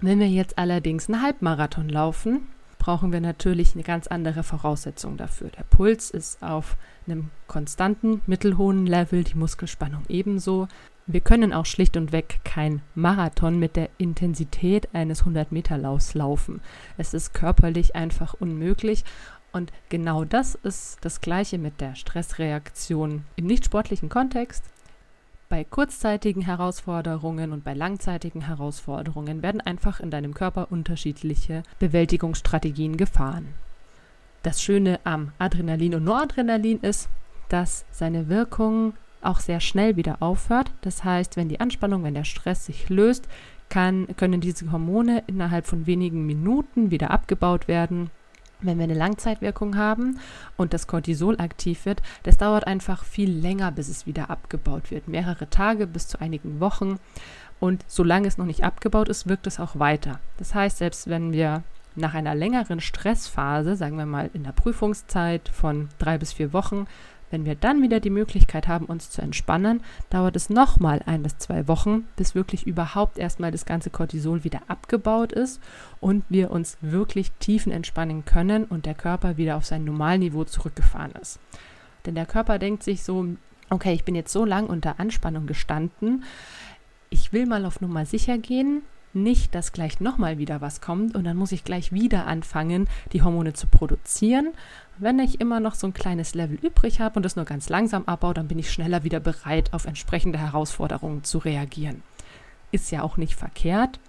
Wenn 0.00 0.20
wir 0.20 0.28
jetzt 0.28 0.56
allerdings 0.56 1.08
einen 1.08 1.20
Halbmarathon 1.20 1.88
laufen, 1.88 2.46
brauchen 2.88 3.12
wir 3.12 3.20
natürlich 3.20 3.74
eine 3.74 3.82
ganz 3.82 4.06
andere 4.06 4.42
Voraussetzung 4.42 5.18
dafür. 5.18 5.50
Der 5.50 5.64
Puls 5.64 6.10
ist 6.10 6.42
auf 6.42 6.78
einem 7.06 7.28
konstanten, 7.46 8.22
mittelhohen 8.24 8.86
Level, 8.86 9.24
die 9.24 9.34
Muskelspannung 9.34 10.04
ebenso. 10.08 10.68
Wir 11.06 11.20
können 11.20 11.52
auch 11.52 11.66
schlicht 11.66 11.98
und 11.98 12.12
weg 12.12 12.40
kein 12.44 12.80
Marathon 12.94 13.58
mit 13.58 13.76
der 13.76 13.90
Intensität 13.98 14.88
eines 14.94 15.24
100-Meter-Laufs 15.24 16.14
laufen. 16.14 16.62
Es 16.96 17.12
ist 17.12 17.34
körperlich 17.34 17.94
einfach 17.94 18.32
unmöglich. 18.32 19.04
Und 19.52 19.70
genau 19.90 20.24
das 20.24 20.54
ist 20.54 20.96
das 21.02 21.20
Gleiche 21.20 21.58
mit 21.58 21.82
der 21.82 21.94
Stressreaktion 21.94 23.26
im 23.36 23.44
nicht 23.44 23.66
sportlichen 23.66 24.08
Kontext. 24.08 24.64
Bei 25.50 25.64
kurzzeitigen 25.64 26.42
Herausforderungen 26.42 27.52
und 27.52 27.64
bei 27.64 27.72
langzeitigen 27.72 28.42
Herausforderungen 28.42 29.42
werden 29.42 29.62
einfach 29.62 29.98
in 29.98 30.10
deinem 30.10 30.34
Körper 30.34 30.70
unterschiedliche 30.70 31.62
Bewältigungsstrategien 31.78 32.98
gefahren. 32.98 33.54
Das 34.42 34.60
Schöne 34.62 35.00
am 35.04 35.32
Adrenalin 35.38 35.94
und 35.94 36.04
Noradrenalin 36.04 36.80
ist, 36.80 37.08
dass 37.48 37.86
seine 37.90 38.28
Wirkung 38.28 38.92
auch 39.22 39.40
sehr 39.40 39.60
schnell 39.60 39.96
wieder 39.96 40.18
aufhört. 40.20 40.70
Das 40.82 41.02
heißt, 41.02 41.38
wenn 41.38 41.48
die 41.48 41.60
Anspannung, 41.60 42.04
wenn 42.04 42.14
der 42.14 42.24
Stress 42.24 42.66
sich 42.66 42.90
löst, 42.90 43.26
kann, 43.70 44.06
können 44.18 44.42
diese 44.42 44.70
Hormone 44.70 45.24
innerhalb 45.28 45.66
von 45.66 45.86
wenigen 45.86 46.26
Minuten 46.26 46.90
wieder 46.90 47.10
abgebaut 47.10 47.68
werden. 47.68 48.10
Wenn 48.60 48.78
wir 48.78 48.84
eine 48.84 48.94
Langzeitwirkung 48.94 49.76
haben 49.76 50.18
und 50.56 50.72
das 50.72 50.86
Cortisol 50.86 51.38
aktiv 51.38 51.86
wird, 51.86 52.02
das 52.24 52.38
dauert 52.38 52.66
einfach 52.66 53.04
viel 53.04 53.30
länger, 53.30 53.70
bis 53.70 53.88
es 53.88 54.06
wieder 54.06 54.30
abgebaut 54.30 54.90
wird. 54.90 55.06
Mehrere 55.06 55.48
Tage 55.48 55.86
bis 55.86 56.08
zu 56.08 56.20
einigen 56.20 56.58
Wochen. 56.58 56.98
Und 57.60 57.84
solange 57.86 58.26
es 58.26 58.38
noch 58.38 58.46
nicht 58.46 58.64
abgebaut 58.64 59.08
ist, 59.08 59.28
wirkt 59.28 59.46
es 59.46 59.60
auch 59.60 59.78
weiter. 59.78 60.20
Das 60.38 60.54
heißt, 60.54 60.78
selbst 60.78 61.08
wenn 61.08 61.32
wir 61.32 61.62
nach 61.94 62.14
einer 62.14 62.34
längeren 62.34 62.80
Stressphase, 62.80 63.76
sagen 63.76 63.96
wir 63.96 64.06
mal 64.06 64.30
in 64.32 64.44
der 64.44 64.52
Prüfungszeit 64.52 65.48
von 65.48 65.88
drei 65.98 66.18
bis 66.18 66.32
vier 66.32 66.52
Wochen, 66.52 66.86
wenn 67.30 67.44
wir 67.44 67.54
dann 67.54 67.82
wieder 67.82 68.00
die 68.00 68.10
Möglichkeit 68.10 68.68
haben, 68.68 68.86
uns 68.86 69.10
zu 69.10 69.22
entspannen, 69.22 69.82
dauert 70.10 70.36
es 70.36 70.50
nochmal 70.50 71.02
ein 71.06 71.22
bis 71.22 71.38
zwei 71.38 71.68
Wochen, 71.68 72.06
bis 72.16 72.34
wirklich 72.34 72.66
überhaupt 72.66 73.18
erstmal 73.18 73.50
das 73.50 73.66
ganze 73.66 73.90
Cortisol 73.90 74.44
wieder 74.44 74.62
abgebaut 74.68 75.32
ist 75.32 75.60
und 76.00 76.24
wir 76.28 76.50
uns 76.50 76.78
wirklich 76.80 77.32
tiefen 77.32 77.72
entspannen 77.72 78.24
können 78.24 78.64
und 78.64 78.86
der 78.86 78.94
Körper 78.94 79.36
wieder 79.36 79.56
auf 79.56 79.64
sein 79.64 79.84
Normalniveau 79.84 80.44
zurückgefahren 80.44 81.12
ist. 81.20 81.38
Denn 82.06 82.14
der 82.14 82.26
Körper 82.26 82.58
denkt 82.58 82.82
sich 82.82 83.02
so, 83.02 83.26
okay, 83.70 83.92
ich 83.92 84.04
bin 84.04 84.14
jetzt 84.14 84.32
so 84.32 84.44
lang 84.44 84.66
unter 84.66 84.98
Anspannung 84.98 85.46
gestanden, 85.46 86.24
ich 87.10 87.32
will 87.32 87.46
mal 87.46 87.64
auf 87.64 87.80
Nummer 87.80 88.04
sicher 88.04 88.38
gehen, 88.38 88.82
nicht, 89.22 89.54
dass 89.54 89.72
gleich 89.72 90.00
nochmal 90.00 90.38
wieder 90.38 90.60
was 90.60 90.80
kommt 90.80 91.14
und 91.14 91.24
dann 91.24 91.36
muss 91.36 91.52
ich 91.52 91.64
gleich 91.64 91.92
wieder 91.92 92.26
anfangen, 92.26 92.88
die 93.12 93.22
Hormone 93.22 93.52
zu 93.52 93.66
produzieren. 93.66 94.52
Wenn 94.98 95.18
ich 95.18 95.40
immer 95.40 95.60
noch 95.60 95.74
so 95.74 95.86
ein 95.86 95.94
kleines 95.94 96.34
Level 96.34 96.58
übrig 96.60 97.00
habe 97.00 97.18
und 97.18 97.26
es 97.26 97.36
nur 97.36 97.44
ganz 97.44 97.68
langsam 97.68 98.04
abbaue, 98.06 98.34
dann 98.34 98.48
bin 98.48 98.58
ich 98.58 98.72
schneller 98.72 99.04
wieder 99.04 99.20
bereit, 99.20 99.72
auf 99.72 99.84
entsprechende 99.84 100.38
Herausforderungen 100.38 101.24
zu 101.24 101.38
reagieren. 101.38 102.02
Ist 102.72 102.90
ja 102.90 103.02
auch 103.02 103.16
nicht 103.16 103.34
verkehrt. 103.34 104.00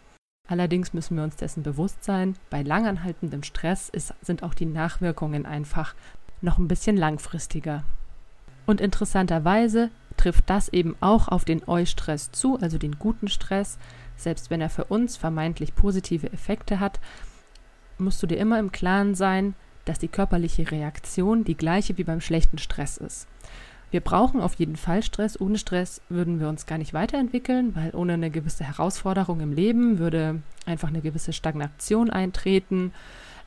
Allerdings 0.47 0.93
müssen 0.93 1.15
wir 1.15 1.23
uns 1.23 1.35
dessen 1.35 1.61
bewusst 1.61 2.03
sein, 2.03 2.35
bei 2.49 2.63
langanhaltendem 2.63 3.43
Stress 3.43 3.89
ist, 3.89 4.15
sind 4.21 4.41
auch 4.41 4.55
die 4.55 4.65
Nachwirkungen 4.65 5.45
einfach 5.45 5.93
noch 6.41 6.57
ein 6.57 6.67
bisschen 6.67 6.97
langfristiger. 6.97 7.83
Und 8.65 8.81
interessanterweise 8.81 9.91
trifft 10.17 10.49
das 10.49 10.69
eben 10.69 10.95
auch 10.99 11.27
auf 11.27 11.45
den 11.45 11.67
Eustress 11.67 12.31
zu, 12.31 12.59
also 12.59 12.77
den 12.77 12.99
guten 12.99 13.27
Stress, 13.27 13.77
selbst 14.19 14.49
wenn 14.49 14.61
er 14.61 14.69
für 14.69 14.85
uns 14.85 15.17
vermeintlich 15.17 15.75
positive 15.75 16.31
Effekte 16.31 16.79
hat, 16.79 16.99
musst 17.97 18.21
du 18.23 18.27
dir 18.27 18.37
immer 18.37 18.59
im 18.59 18.71
Klaren 18.71 19.15
sein, 19.15 19.55
dass 19.85 19.99
die 19.99 20.07
körperliche 20.07 20.71
Reaktion 20.71 21.43
die 21.43 21.57
gleiche 21.57 21.97
wie 21.97 22.03
beim 22.03 22.21
schlechten 22.21 22.57
Stress 22.57 22.97
ist. 22.97 23.27
Wir 23.91 24.01
brauchen 24.01 24.39
auf 24.39 24.53
jeden 24.55 24.75
Fall 24.75 25.01
Stress. 25.01 25.39
Ohne 25.39 25.57
Stress 25.57 26.01
würden 26.09 26.39
wir 26.39 26.47
uns 26.47 26.67
gar 26.67 26.77
nicht 26.77 26.93
weiterentwickeln, 26.93 27.75
weil 27.75 27.95
ohne 27.95 28.13
eine 28.13 28.29
gewisse 28.29 28.63
Herausforderung 28.63 29.39
im 29.39 29.51
Leben 29.51 29.97
würde 29.97 30.41
einfach 30.67 30.89
eine 30.89 31.01
gewisse 31.01 31.33
Stagnation 31.33 32.11
eintreten. 32.11 32.93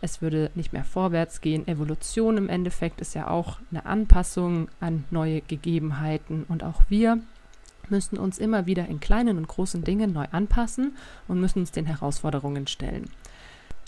Es 0.00 0.20
würde 0.20 0.50
nicht 0.56 0.72
mehr 0.72 0.82
vorwärts 0.82 1.40
gehen. 1.42 1.68
Evolution 1.68 2.36
im 2.38 2.48
Endeffekt 2.48 3.00
ist 3.00 3.14
ja 3.14 3.28
auch 3.28 3.60
eine 3.70 3.86
Anpassung 3.86 4.68
an 4.80 5.04
neue 5.10 5.42
Gegebenheiten. 5.42 6.44
Und 6.48 6.64
auch 6.64 6.82
wir 6.88 7.20
müssen 7.90 8.18
uns 8.18 8.38
immer 8.38 8.66
wieder 8.66 8.86
in 8.86 9.00
kleinen 9.00 9.38
und 9.38 9.48
großen 9.48 9.84
Dingen 9.84 10.12
neu 10.12 10.26
anpassen 10.30 10.96
und 11.28 11.40
müssen 11.40 11.60
uns 11.60 11.72
den 11.72 11.86
Herausforderungen 11.86 12.66
stellen. 12.66 13.10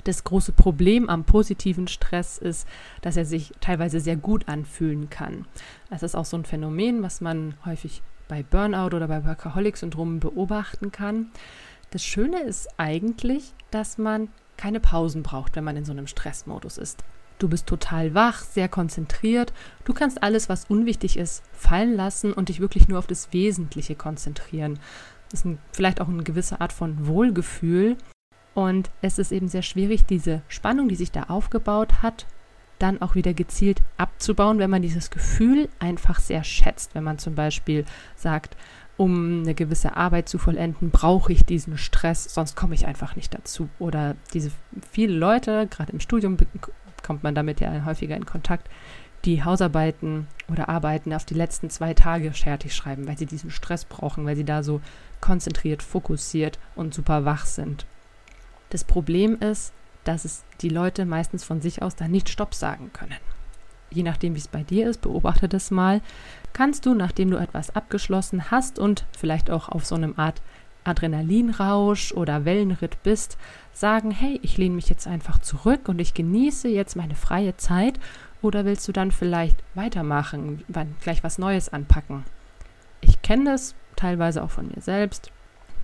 Das 0.05 0.23
große 0.25 0.53
Problem 0.53 1.09
am 1.09 1.25
positiven 1.25 1.89
Stress 1.89 2.37
ist, 2.39 2.69
dass 3.01 3.17
er 3.17 3.25
sich 3.25 3.53
teilweise 3.61 4.01
sehr 4.01 4.17
gut 4.17 4.49
anfühlen 4.49 5.09
kann. 5.09 5.47
Das 5.89 6.03
ist 6.03 6.15
auch 6.15 6.27
so 6.27 6.37
ein 6.37 6.45
Phänomen, 6.45 7.03
was 7.03 7.21
man 7.23 7.55
häufig 7.65 8.03
bei 8.29 8.43
Burnout 8.43 8.95
oder 8.97 9.09
bei 9.09 9.25
Workaholic-Syndromen 9.25 10.21
beobachten 10.21 10.93
kann. 10.93 11.31
Das 11.91 12.05
Schöne 12.05 12.43
ist 12.43 12.69
eigentlich, 12.79 13.55
dass 13.71 13.99
man 13.99 14.29
keine 14.57 14.81
Pausen 14.81 15.23
braucht, 15.23 15.57
wenn 15.57 15.65
man 15.65 15.77
in 15.77 15.85
so 15.85 15.93
einem 15.93 16.07
Stressmodus 16.07 16.79
ist. 16.79 17.03
Du 17.39 17.49
bist 17.49 17.67
total 17.67 18.15
wach, 18.15 18.43
sehr 18.43 18.69
konzentriert. 18.69 19.53
Du 19.85 19.93
kannst 19.93 20.23
alles, 20.23 20.49
was 20.49 20.67
unwichtig 20.67 21.17
ist, 21.17 21.43
fallen 21.53 21.95
lassen 21.95 22.33
und 22.33 22.49
dich 22.49 22.61
wirklich 22.61 22.89
nur 22.89 22.99
auf 22.99 23.07
das 23.07 23.33
Wesentliche 23.33 23.97
konzentrieren. 23.97 24.79
Das 25.31 25.41
ist 25.41 25.47
ein, 25.47 25.59
vielleicht 25.73 26.01
auch 26.01 26.09
eine 26.09 26.23
gewisse 26.23 26.61
Art 26.61 26.73
von 26.73 27.07
Wohlgefühl. 27.07 27.97
Und 28.55 28.91
es 29.03 29.19
ist 29.19 29.33
eben 29.33 29.49
sehr 29.49 29.63
schwierig, 29.63 30.05
diese 30.05 30.43
Spannung, 30.47 30.89
die 30.89 30.95
sich 30.95 31.11
da 31.11 31.25
aufgebaut 31.25 32.03
hat, 32.03 32.27
dann 32.79 33.03
auch 33.03 33.17
wieder 33.17 33.35
gezielt 33.35 33.83
abzubauen, 33.97 34.59
wenn 34.59 34.71
man 34.71 34.83
dieses 34.83 35.11
Gefühl 35.11 35.69
einfach 35.81 36.21
sehr 36.21 36.45
schätzt. 36.45 36.95
Wenn 36.95 37.05
man 37.05 37.19
zum 37.19 37.35
Beispiel 37.35 37.85
sagt, 38.15 38.57
um 38.97 39.43
eine 39.43 39.55
gewisse 39.55 39.97
Arbeit 39.97 40.29
zu 40.29 40.39
vollenden, 40.39 40.91
brauche 40.91 41.33
ich 41.33 41.45
diesen 41.45 41.79
Stress, 41.79 42.33
sonst 42.33 42.55
komme 42.55 42.75
ich 42.75 42.87
einfach 42.87 43.17
nicht 43.17 43.35
dazu. 43.35 43.69
Oder 43.81 44.15
diese 44.33 44.53
viele 44.93 45.15
Leute, 45.15 45.67
gerade 45.69 45.93
im 45.93 45.99
Studium 45.99 46.37
kommt 47.05 47.23
man 47.23 47.35
damit 47.35 47.61
ja 47.61 47.85
häufiger 47.85 48.17
in 48.17 48.27
Kontakt, 48.27 48.69
die 49.25 49.45
Hausarbeiten 49.45 50.27
oder 50.51 50.69
Arbeiten 50.69 51.13
auf 51.13 51.25
die 51.25 51.35
letzten 51.35 51.71
zwei 51.71 51.95
Tage 51.95 52.33
fertig 52.33 52.75
schreiben, 52.75 53.07
weil 53.07 53.17
sie 53.17 53.27
diesen 53.27 53.51
Stress 53.51 53.85
brauchen, 53.85 54.27
weil 54.27 54.37
sie 54.37 54.45
da 54.45 54.63
so 54.63 54.81
konzentriert, 55.21 55.83
fokussiert 55.83 56.59
und 56.75 56.93
super 56.93 57.25
wach 57.25 57.47
sind. 57.47 57.87
Das 58.71 58.85
Problem 58.85 59.39
ist, 59.41 59.73
dass 60.05 60.25
es 60.25 60.45
die 60.61 60.69
Leute 60.69 61.07
meistens 61.07 61.45
von 61.45 61.61
sich 61.61 61.83
aus 61.83 61.97
da 61.97 62.09
nicht 62.09 62.29
Stopp 62.29 62.55
sagen 62.55 62.91
können. 62.93 63.17
Je 63.91 64.03
nachdem, 64.03 64.35
wie 64.35 64.41
es 64.41 64.49
bei 64.49 64.63
dir 64.63 64.91
ist, 64.91 65.01
beobachte 65.01 65.49
das 65.49 65.71
mal. 65.71 66.01
Kannst 66.53 66.85
du, 66.85 66.95
nachdem 66.95 67.31
du 67.31 67.37
etwas 67.37 67.75
abgeschlossen 67.75 68.51
hast 68.51 68.79
und 68.79 69.07
vielleicht 69.17 69.51
auch 69.51 69.69
auf 69.69 69.87
so 69.87 69.95
einem 69.95 70.15
Art 70.19 70.43
Adrenalinrausch 70.85 72.13
oder 72.13 72.45
Wellenritt 72.45 73.03
bist, 73.03 73.37
sagen, 73.73 74.11
hey, 74.11 74.39
ich 74.43 74.57
lehne 74.57 74.77
mich 74.77 74.89
jetzt 74.89 75.07
einfach 75.07 75.39
zurück 75.39 75.89
und 75.89 75.99
ich 75.99 76.15
genieße 76.15 76.69
jetzt 76.69 76.95
meine 76.95 77.15
freie 77.15 77.57
Zeit 77.57 77.99
oder 78.43 78.65
willst 78.65 78.87
du 78.87 78.93
dann 78.93 79.11
vielleicht 79.11 79.57
weitermachen, 79.75 80.63
gleich 81.03 81.25
was 81.25 81.39
Neues 81.39 81.71
anpacken? 81.71 82.25
Ich 83.01 83.23
kenne 83.23 83.45
das 83.45 83.75
teilweise 83.97 84.43
auch 84.43 84.51
von 84.51 84.69
mir 84.69 84.81
selbst, 84.81 85.31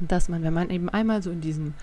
dass 0.00 0.28
man, 0.28 0.42
wenn 0.42 0.54
man 0.54 0.70
eben 0.70 0.88
einmal 0.88 1.22
so 1.22 1.30
in 1.30 1.40
diesem 1.40 1.74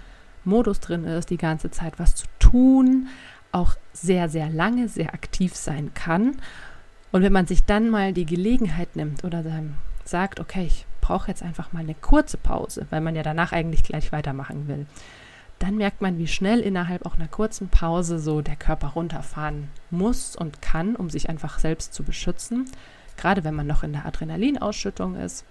Modus 0.43 0.79
drin 0.79 1.03
ist, 1.03 1.29
die 1.29 1.37
ganze 1.37 1.71
Zeit 1.71 1.99
was 1.99 2.15
zu 2.15 2.25
tun, 2.39 3.07
auch 3.51 3.75
sehr, 3.93 4.29
sehr 4.29 4.49
lange 4.49 4.87
sehr 4.87 5.13
aktiv 5.13 5.55
sein 5.55 5.93
kann. 5.93 6.37
Und 7.11 7.21
wenn 7.21 7.33
man 7.33 7.47
sich 7.47 7.63
dann 7.63 7.89
mal 7.89 8.13
die 8.13 8.25
Gelegenheit 8.25 8.95
nimmt 8.95 9.23
oder 9.23 9.43
sagt, 10.03 10.39
okay, 10.39 10.65
ich 10.65 10.85
brauche 11.07 11.29
jetzt 11.29 11.41
einfach 11.41 11.71
mal 11.71 11.79
eine 11.79 11.95
kurze 11.95 12.37
Pause, 12.37 12.85
weil 12.89 12.99
man 12.99 13.15
ja 13.15 13.23
danach 13.23 13.53
eigentlich 13.53 13.83
gleich 13.83 14.11
weitermachen 14.11 14.67
will, 14.67 14.85
dann 15.57 15.77
merkt 15.77 16.01
man, 16.01 16.17
wie 16.17 16.27
schnell 16.27 16.59
innerhalb 16.59 17.05
auch 17.05 17.15
einer 17.15 17.29
kurzen 17.29 17.69
Pause 17.69 18.19
so 18.19 18.41
der 18.41 18.57
Körper 18.57 18.89
runterfahren 18.89 19.69
muss 19.89 20.35
und 20.35 20.61
kann, 20.61 20.97
um 20.97 21.09
sich 21.09 21.29
einfach 21.29 21.59
selbst 21.59 21.93
zu 21.93 22.03
beschützen. 22.03 22.69
Gerade 23.15 23.45
wenn 23.45 23.55
man 23.55 23.67
noch 23.67 23.83
in 23.83 23.93
der 23.93 24.05
Adrenalinausschüttung 24.05 25.15
ist, 25.15 25.45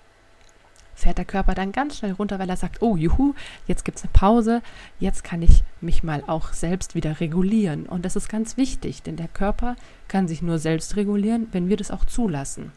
fährt 0.94 1.16
der 1.16 1.24
Körper 1.24 1.54
dann 1.54 1.72
ganz 1.72 1.98
schnell 1.98 2.12
runter, 2.12 2.38
weil 2.38 2.50
er 2.50 2.56
sagt, 2.58 2.82
oh 2.82 2.96
juhu, 2.96 3.34
jetzt 3.66 3.86
gibt 3.86 3.96
es 3.96 4.04
eine 4.04 4.12
Pause, 4.12 4.60
jetzt 4.98 5.24
kann 5.24 5.40
ich 5.40 5.64
mich 5.80 6.02
mal 6.02 6.22
auch 6.26 6.52
selbst 6.52 6.94
wieder 6.94 7.18
regulieren. 7.18 7.86
Und 7.86 8.04
das 8.04 8.14
ist 8.14 8.28
ganz 8.28 8.58
wichtig, 8.58 9.02
denn 9.02 9.16
der 9.16 9.28
Körper 9.28 9.76
kann 10.06 10.28
sich 10.28 10.42
nur 10.42 10.58
selbst 10.58 10.96
regulieren, 10.96 11.48
wenn 11.52 11.70
wir 11.70 11.78
das 11.78 11.90
auch 11.90 12.04
zulassen. 12.04 12.72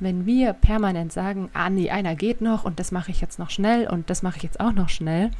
Wenn 0.00 0.26
wir 0.26 0.52
permanent 0.52 1.12
sagen, 1.12 1.50
ah 1.52 1.70
nee, 1.70 1.90
einer 1.90 2.14
geht 2.14 2.40
noch 2.40 2.64
und 2.64 2.80
das 2.80 2.92
mache 2.92 3.10
ich 3.10 3.20
jetzt 3.20 3.38
noch 3.38 3.50
schnell 3.50 3.86
und 3.88 4.10
das 4.10 4.22
mache 4.22 4.38
ich 4.38 4.42
jetzt 4.42 4.60
auch 4.60 4.72
noch 4.72 4.88
schnell, 4.88 5.30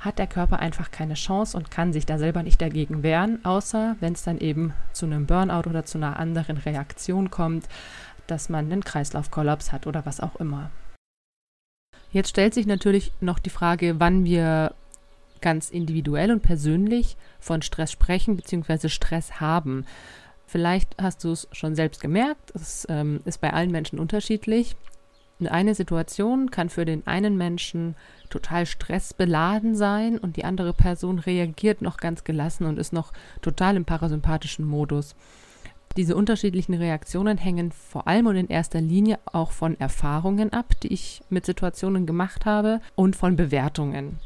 hat 0.00 0.18
der 0.18 0.26
Körper 0.26 0.58
einfach 0.58 0.90
keine 0.90 1.14
Chance 1.14 1.56
und 1.56 1.70
kann 1.70 1.92
sich 1.92 2.06
da 2.06 2.18
selber 2.18 2.42
nicht 2.42 2.60
dagegen 2.60 3.02
wehren, 3.04 3.44
außer 3.44 3.96
wenn 4.00 4.14
es 4.14 4.24
dann 4.24 4.38
eben 4.38 4.74
zu 4.92 5.06
einem 5.06 5.26
Burnout 5.26 5.68
oder 5.68 5.84
zu 5.84 5.98
einer 5.98 6.18
anderen 6.18 6.56
Reaktion 6.56 7.30
kommt, 7.30 7.68
dass 8.26 8.48
man 8.48 8.66
einen 8.66 8.82
Kreislaufkollaps 8.82 9.70
hat 9.70 9.86
oder 9.86 10.04
was 10.04 10.20
auch 10.20 10.36
immer. 10.36 10.70
Jetzt 12.10 12.30
stellt 12.30 12.52
sich 12.52 12.66
natürlich 12.66 13.12
noch 13.20 13.38
die 13.38 13.50
Frage, 13.50 14.00
wann 14.00 14.24
wir 14.24 14.74
ganz 15.40 15.70
individuell 15.70 16.30
und 16.30 16.42
persönlich 16.42 17.16
von 17.40 17.62
Stress 17.62 17.92
sprechen 17.92 18.36
bzw. 18.36 18.88
Stress 18.88 19.40
haben. 19.40 19.84
Vielleicht 20.46 21.00
hast 21.00 21.24
du 21.24 21.32
es 21.32 21.48
schon 21.52 21.74
selbst 21.74 22.00
gemerkt, 22.00 22.52
es 22.54 22.86
ähm, 22.88 23.20
ist 23.24 23.40
bei 23.40 23.52
allen 23.52 23.70
Menschen 23.70 23.98
unterschiedlich. 23.98 24.76
Eine 25.40 25.74
Situation 25.74 26.50
kann 26.50 26.68
für 26.68 26.84
den 26.84 27.06
einen 27.06 27.36
Menschen 27.36 27.96
total 28.30 28.66
stressbeladen 28.66 29.74
sein 29.74 30.18
und 30.18 30.36
die 30.36 30.44
andere 30.44 30.72
Person 30.72 31.18
reagiert 31.18 31.82
noch 31.82 31.96
ganz 31.96 32.22
gelassen 32.22 32.66
und 32.66 32.78
ist 32.78 32.92
noch 32.92 33.12
total 33.40 33.76
im 33.76 33.84
parasympathischen 33.84 34.64
Modus. 34.64 35.16
Diese 35.96 36.16
unterschiedlichen 36.16 36.74
Reaktionen 36.74 37.36
hängen 37.36 37.70
vor 37.70 38.08
allem 38.08 38.26
und 38.26 38.36
in 38.36 38.48
erster 38.48 38.80
Linie 38.80 39.18
auch 39.26 39.50
von 39.50 39.78
Erfahrungen 39.78 40.52
ab, 40.52 40.80
die 40.82 40.92
ich 40.92 41.20
mit 41.28 41.44
Situationen 41.44 42.06
gemacht 42.06 42.46
habe 42.46 42.80
und 42.94 43.14
von 43.14 43.36
Bewertungen. 43.36 44.18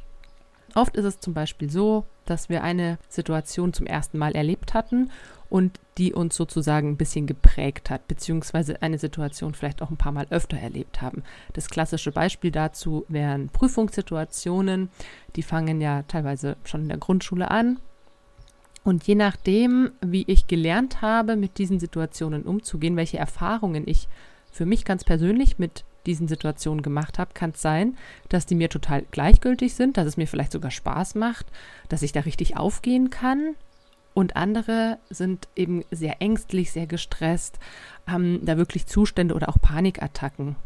Oft 0.77 0.95
ist 0.95 1.07
es 1.07 1.21
zum 1.21 1.33
Beispiel 1.33 1.71
so, 1.71 2.05
dass 2.27 2.51
wir 2.51 2.63
eine 2.63 2.99
Situation 3.09 3.73
zum 3.73 3.87
ersten 3.87 4.19
Mal 4.19 4.37
erlebt 4.37 4.75
hatten 4.75 5.11
und 5.49 5.81
die 5.97 6.13
uns 6.13 6.37
sozusagen 6.37 6.91
ein 6.91 6.97
bisschen 6.99 7.27
geprägt 7.27 7.89
hat, 7.89 8.07
beziehungsweise 8.09 8.83
eine 8.83 8.99
Situation 8.99 9.55
vielleicht 9.55 9.81
auch 9.81 9.89
ein 9.89 9.97
paar 9.97 10.13
Mal 10.13 10.27
öfter 10.29 10.59
erlebt 10.59 11.01
haben. 11.01 11.23
Das 11.55 11.71
klassische 11.71 12.13
Beispiel 12.13 12.51
dazu 12.51 13.07
wären 13.09 13.49
Prüfungssituationen, 13.49 14.91
die 15.35 15.43
fangen 15.43 15.81
ja 15.81 16.03
teilweise 16.03 16.59
schon 16.65 16.83
in 16.83 16.89
der 16.89 16.99
Grundschule 16.99 17.51
an. 17.51 17.79
Und 18.85 19.07
je 19.07 19.15
nachdem, 19.15 19.93
wie 20.03 20.25
ich 20.27 20.47
gelernt 20.47 21.01
habe, 21.01 21.37
mit 21.37 21.57
diesen 21.57 21.81
Situationen 21.81 22.43
umzugehen, 22.43 22.97
welche 22.97 23.17
Erfahrungen 23.17 23.85
ich 23.87 24.09
für 24.53 24.67
mich 24.67 24.85
ganz 24.85 25.05
persönlich 25.05 25.59
mit 25.59 25.85
diesen 26.07 26.29
Situationen 26.29 26.83
gemacht 26.83 27.19
habe, 27.19 27.35
kann 27.35 27.51
es 27.51 27.63
sein, 27.63 27.97
dass 28.29 28.47
die 28.47 28.55
mir 28.55 28.71
total 28.71 29.05
gleichgültig 29.11 29.75
sind, 29.75 29.97
dass 29.97 30.07
es 30.07 30.17
mir 30.17 30.27
vielleicht 30.27 30.53
sogar 30.53 30.71
Spaß 30.71 31.15
macht, 31.17 31.47
dass 31.89 32.03
ich 32.03 32.13
da 32.13 32.21
richtig 32.21 32.57
aufgehen 32.57 33.11
kann, 33.11 33.57
und 34.17 34.35
andere 34.35 34.97
sind 35.11 35.47
eben 35.57 35.85
sehr 35.91 36.23
ängstlich, 36.23 36.73
sehr 36.73 36.87
gestresst, 36.87 37.59
haben 38.07 38.43
da 38.47 38.57
wirklich 38.57 38.87
Zustände 38.87 39.35
oder 39.35 39.51
auch 39.51 39.61
Panikattacken. 39.61 40.57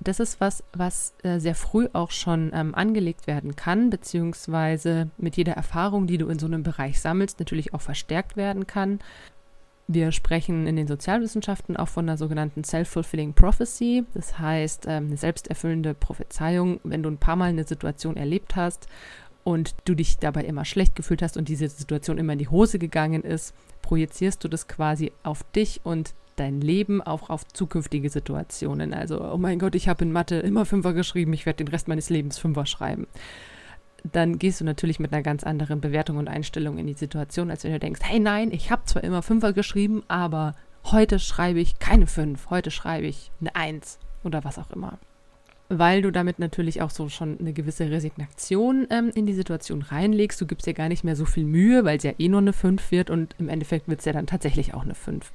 Das 0.00 0.18
ist 0.18 0.40
was, 0.40 0.64
was 0.72 1.12
äh, 1.22 1.40
sehr 1.40 1.54
früh 1.54 1.88
auch 1.92 2.10
schon 2.10 2.52
ähm, 2.54 2.74
angelegt 2.74 3.26
werden 3.26 3.54
kann, 3.54 3.90
beziehungsweise 3.90 5.10
mit 5.18 5.36
jeder 5.36 5.52
Erfahrung, 5.52 6.06
die 6.06 6.16
du 6.16 6.28
in 6.28 6.38
so 6.38 6.46
einem 6.46 6.62
Bereich 6.62 7.02
sammelst, 7.02 7.38
natürlich 7.38 7.74
auch 7.74 7.82
verstärkt 7.82 8.38
werden 8.38 8.66
kann. 8.66 9.00
Wir 9.92 10.12
sprechen 10.12 10.68
in 10.68 10.76
den 10.76 10.86
Sozialwissenschaften 10.86 11.76
auch 11.76 11.88
von 11.88 12.08
einer 12.08 12.16
sogenannten 12.16 12.62
Self-Fulfilling 12.62 13.32
Prophecy, 13.32 14.04
das 14.14 14.38
heißt 14.38 14.84
ähm, 14.86 15.06
eine 15.06 15.16
selbsterfüllende 15.16 15.94
Prophezeiung, 15.94 16.78
wenn 16.84 17.02
du 17.02 17.10
ein 17.10 17.18
paar 17.18 17.34
Mal 17.34 17.48
eine 17.48 17.64
Situation 17.64 18.16
erlebt 18.16 18.54
hast 18.54 18.86
und 19.42 19.74
du 19.86 19.96
dich 19.96 20.18
dabei 20.18 20.44
immer 20.44 20.64
schlecht 20.64 20.94
gefühlt 20.94 21.22
hast 21.22 21.36
und 21.36 21.48
diese 21.48 21.68
Situation 21.68 22.18
immer 22.18 22.34
in 22.34 22.38
die 22.38 22.46
Hose 22.46 22.78
gegangen 22.78 23.24
ist, 23.24 23.52
projizierst 23.82 24.44
du 24.44 24.48
das 24.48 24.68
quasi 24.68 25.10
auf 25.24 25.42
dich 25.56 25.80
und 25.82 26.14
dein 26.36 26.60
Leben 26.60 27.02
auch 27.02 27.28
auf 27.28 27.44
zukünftige 27.48 28.10
Situationen. 28.10 28.94
Also, 28.94 29.20
oh 29.20 29.38
mein 29.38 29.58
Gott, 29.58 29.74
ich 29.74 29.88
habe 29.88 30.04
in 30.04 30.12
Mathe 30.12 30.36
immer 30.36 30.66
Fünfer 30.66 30.92
geschrieben, 30.92 31.32
ich 31.32 31.46
werde 31.46 31.64
den 31.64 31.68
Rest 31.68 31.88
meines 31.88 32.10
Lebens 32.10 32.38
Fünfer 32.38 32.64
schreiben. 32.64 33.08
Dann 34.04 34.38
gehst 34.38 34.60
du 34.60 34.64
natürlich 34.64 35.00
mit 35.00 35.12
einer 35.12 35.22
ganz 35.22 35.44
anderen 35.44 35.80
Bewertung 35.80 36.16
und 36.16 36.28
Einstellung 36.28 36.78
in 36.78 36.86
die 36.86 36.94
Situation, 36.94 37.50
als 37.50 37.64
wenn 37.64 37.72
du 37.72 37.78
denkst, 37.78 38.00
hey 38.02 38.20
nein, 38.20 38.50
ich 38.52 38.70
habe 38.70 38.84
zwar 38.84 39.04
immer 39.04 39.22
Fünfer 39.22 39.52
geschrieben, 39.52 40.02
aber 40.08 40.54
heute 40.84 41.18
schreibe 41.18 41.60
ich 41.60 41.78
keine 41.78 42.06
Fünf, 42.06 42.50
heute 42.50 42.70
schreibe 42.70 43.06
ich 43.06 43.30
eine 43.40 43.54
Eins 43.54 43.98
oder 44.24 44.44
was 44.44 44.58
auch 44.58 44.70
immer 44.70 44.98
weil 45.70 46.02
du 46.02 46.10
damit 46.10 46.40
natürlich 46.40 46.82
auch 46.82 46.90
so 46.90 47.08
schon 47.08 47.38
eine 47.38 47.52
gewisse 47.52 47.88
Resignation 47.88 48.88
ähm, 48.90 49.12
in 49.14 49.24
die 49.24 49.34
Situation 49.34 49.82
reinlegst. 49.82 50.40
Du 50.40 50.46
gibst 50.46 50.66
dir 50.66 50.74
gar 50.74 50.88
nicht 50.88 51.04
mehr 51.04 51.14
so 51.14 51.24
viel 51.24 51.44
Mühe, 51.44 51.84
weil 51.84 51.96
es 51.96 52.02
ja 52.02 52.12
eh 52.18 52.28
nur 52.28 52.40
eine 52.40 52.52
5 52.52 52.90
wird 52.90 53.08
und 53.08 53.36
im 53.38 53.48
Endeffekt 53.48 53.86
wird 53.86 54.00
es 54.00 54.04
ja 54.04 54.12
dann 54.12 54.26
tatsächlich 54.26 54.74
auch 54.74 54.82
eine 54.82 54.96
5. 54.96 55.32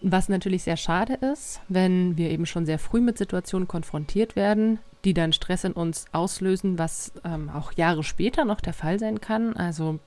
Was 0.00 0.28
natürlich 0.28 0.62
sehr 0.62 0.76
schade 0.76 1.14
ist, 1.32 1.60
wenn 1.68 2.16
wir 2.16 2.30
eben 2.30 2.46
schon 2.46 2.66
sehr 2.66 2.78
früh 2.78 3.00
mit 3.00 3.18
Situationen 3.18 3.66
konfrontiert 3.66 4.36
werden, 4.36 4.78
die 5.06 5.14
dann 5.14 5.32
Stress 5.32 5.64
in 5.64 5.72
uns 5.72 6.04
auslösen, 6.12 6.78
was 6.78 7.12
ähm, 7.24 7.48
auch 7.48 7.72
Jahre 7.72 8.02
später 8.02 8.44
noch 8.44 8.60
der 8.60 8.74
Fall 8.74 8.98
sein 8.98 9.20
kann. 9.20 9.56
Also 9.56 10.00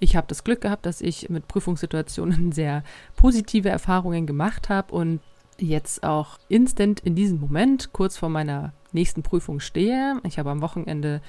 ich 0.00 0.16
habe 0.16 0.26
das 0.26 0.44
Glück 0.44 0.60
gehabt, 0.60 0.84
dass 0.86 1.00
ich 1.00 1.30
mit 1.30 1.48
Prüfungssituationen 1.48 2.52
sehr 2.52 2.82
positive 3.16 3.68
Erfahrungen 3.68 4.26
gemacht 4.26 4.68
habe 4.68 4.92
und 4.92 5.20
jetzt 5.56 6.02
auch 6.02 6.38
instant 6.48 6.98
in 7.00 7.14
diesem 7.14 7.38
Moment 7.38 7.92
kurz 7.92 8.16
vor 8.16 8.28
meiner 8.28 8.72
nächsten 8.90 9.22
Prüfung 9.22 9.60
stehe. 9.60 10.20
Ich 10.24 10.38
habe 10.40 10.50
am 10.50 10.62
Wochenende 10.62 11.22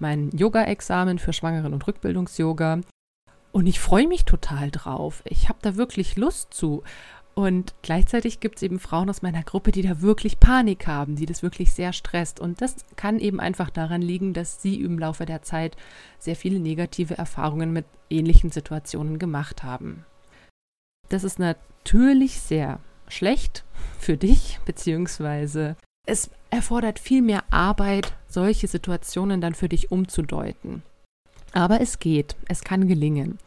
mein 0.00 0.30
Yoga-Examen 0.30 1.20
für 1.20 1.32
Schwangeren- 1.32 1.72
und 1.72 1.86
Rückbildungs-Yoga 1.86 2.80
und 3.52 3.66
ich 3.66 3.80
freue 3.80 4.06
mich 4.06 4.24
total 4.24 4.70
drauf. 4.70 5.22
Ich 5.24 5.48
habe 5.48 5.58
da 5.62 5.76
wirklich 5.76 6.16
Lust 6.16 6.52
zu. 6.52 6.82
Und 7.38 7.72
gleichzeitig 7.82 8.40
gibt 8.40 8.56
es 8.56 8.64
eben 8.64 8.80
Frauen 8.80 9.08
aus 9.08 9.22
meiner 9.22 9.44
Gruppe, 9.44 9.70
die 9.70 9.82
da 9.82 10.00
wirklich 10.00 10.40
Panik 10.40 10.88
haben, 10.88 11.14
die 11.14 11.24
das 11.24 11.44
wirklich 11.44 11.70
sehr 11.72 11.92
stresst. 11.92 12.40
Und 12.40 12.60
das 12.60 12.74
kann 12.96 13.20
eben 13.20 13.38
einfach 13.38 13.70
daran 13.70 14.02
liegen, 14.02 14.32
dass 14.32 14.60
sie 14.60 14.82
im 14.82 14.98
Laufe 14.98 15.24
der 15.24 15.42
Zeit 15.42 15.76
sehr 16.18 16.34
viele 16.34 16.58
negative 16.58 17.16
Erfahrungen 17.16 17.72
mit 17.72 17.84
ähnlichen 18.10 18.50
Situationen 18.50 19.20
gemacht 19.20 19.62
haben. 19.62 20.04
Das 21.10 21.22
ist 21.22 21.38
natürlich 21.38 22.40
sehr 22.40 22.80
schlecht 23.06 23.62
für 24.00 24.16
dich, 24.16 24.58
beziehungsweise 24.66 25.76
es 26.08 26.30
erfordert 26.50 26.98
viel 26.98 27.22
mehr 27.22 27.44
Arbeit, 27.52 28.14
solche 28.26 28.66
Situationen 28.66 29.40
dann 29.40 29.54
für 29.54 29.68
dich 29.68 29.92
umzudeuten. 29.92 30.82
Aber 31.52 31.80
es 31.80 32.00
geht, 32.00 32.34
es 32.48 32.62
kann 32.62 32.88
gelingen. 32.88 33.38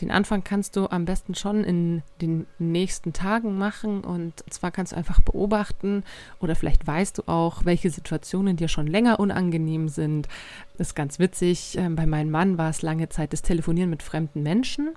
Den 0.00 0.10
Anfang 0.10 0.42
kannst 0.42 0.76
du 0.76 0.88
am 0.90 1.04
besten 1.04 1.34
schon 1.34 1.62
in 1.62 2.02
den 2.20 2.46
nächsten 2.58 3.12
Tagen 3.12 3.56
machen 3.56 4.02
und 4.02 4.44
zwar 4.50 4.72
kannst 4.72 4.92
du 4.92 4.96
einfach 4.96 5.20
beobachten 5.20 6.02
oder 6.40 6.56
vielleicht 6.56 6.86
weißt 6.86 7.18
du 7.18 7.22
auch, 7.26 7.64
welche 7.64 7.90
Situationen 7.90 8.56
dir 8.56 8.68
schon 8.68 8.88
länger 8.88 9.20
unangenehm 9.20 9.88
sind. 9.88 10.28
Das 10.76 10.88
ist 10.88 10.94
ganz 10.94 11.18
witzig. 11.18 11.76
Ähm, 11.78 11.94
bei 11.94 12.06
meinem 12.06 12.30
Mann 12.30 12.58
war 12.58 12.70
es 12.70 12.82
lange 12.82 13.08
Zeit 13.08 13.32
das 13.32 13.42
Telefonieren 13.42 13.90
mit 13.90 14.02
fremden 14.02 14.42
Menschen. 14.42 14.94